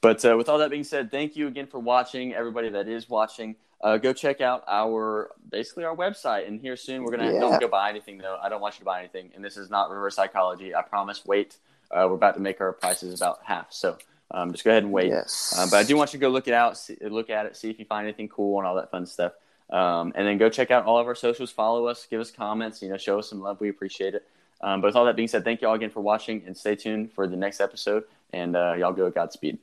But 0.00 0.24
uh, 0.24 0.36
with 0.36 0.48
all 0.48 0.58
that 0.58 0.70
being 0.70 0.84
said, 0.84 1.10
thank 1.10 1.36
you 1.36 1.46
again 1.46 1.66
for 1.66 1.78
watching. 1.78 2.32
Everybody 2.34 2.70
that 2.70 2.88
is 2.88 3.08
watching, 3.08 3.56
uh, 3.82 3.98
go 3.98 4.12
check 4.12 4.40
out 4.40 4.64
our 4.66 5.30
basically 5.50 5.84
our 5.84 5.94
website. 5.94 6.48
And 6.48 6.60
here 6.60 6.76
soon, 6.76 7.02
we're 7.04 7.16
gonna 7.16 7.32
Yeah. 7.32 7.40
don't 7.40 7.60
go 7.60 7.68
buy 7.68 7.90
anything 7.90 8.18
though. 8.18 8.38
I 8.40 8.48
don't 8.48 8.60
want 8.60 8.76
you 8.76 8.80
to 8.80 8.84
buy 8.86 9.00
anything. 9.00 9.30
And 9.34 9.44
this 9.44 9.56
is 9.56 9.68
not 9.68 9.90
reverse 9.90 10.16
psychology. 10.16 10.74
I 10.74 10.82
promise. 10.82 11.24
Wait, 11.26 11.56
uh, 11.90 12.06
we're 12.08 12.14
about 12.14 12.34
to 12.34 12.40
make 12.40 12.60
our 12.60 12.72
prices 12.72 13.20
about 13.20 13.40
half. 13.44 13.72
So 13.72 13.98
um, 14.30 14.52
just 14.52 14.64
go 14.64 14.70
ahead 14.70 14.84
and 14.84 14.92
wait. 14.92 15.08
Yes. 15.08 15.54
Uh, 15.56 15.66
but 15.70 15.76
I 15.76 15.82
do 15.82 15.96
want 15.96 16.12
you 16.12 16.18
to 16.18 16.22
go 16.22 16.28
look 16.30 16.48
it 16.48 16.54
out, 16.54 16.78
see, 16.78 16.96
look 17.02 17.30
at 17.30 17.46
it, 17.46 17.56
see 17.56 17.68
if 17.68 17.78
you 17.78 17.84
find 17.84 18.06
anything 18.06 18.28
cool 18.28 18.58
and 18.58 18.66
all 18.66 18.76
that 18.76 18.90
fun 18.90 19.04
stuff. 19.06 19.32
Um, 19.68 20.12
and 20.16 20.26
then 20.26 20.38
go 20.38 20.48
check 20.48 20.70
out 20.70 20.84
all 20.86 20.98
of 20.98 21.06
our 21.06 21.14
socials, 21.14 21.50
follow 21.50 21.86
us, 21.86 22.06
give 22.08 22.20
us 22.20 22.30
comments, 22.30 22.80
you 22.82 22.88
know, 22.88 22.96
show 22.96 23.18
us 23.18 23.28
some 23.28 23.40
love. 23.40 23.60
We 23.60 23.68
appreciate 23.68 24.14
it. 24.14 24.26
Um, 24.62 24.80
but 24.80 24.88
with 24.88 24.96
all 24.96 25.04
that 25.06 25.16
being 25.16 25.28
said, 25.28 25.44
thank 25.44 25.62
you 25.62 25.68
all 25.68 25.74
again 25.74 25.90
for 25.90 26.00
watching 26.00 26.42
and 26.46 26.56
stay 26.56 26.74
tuned 26.74 27.12
for 27.12 27.26
the 27.26 27.36
next 27.36 27.60
episode. 27.60 28.04
And 28.32 28.56
uh, 28.56 28.74
y'all 28.78 28.92
go 28.92 29.06
at 29.06 29.14
Godspeed. 29.14 29.58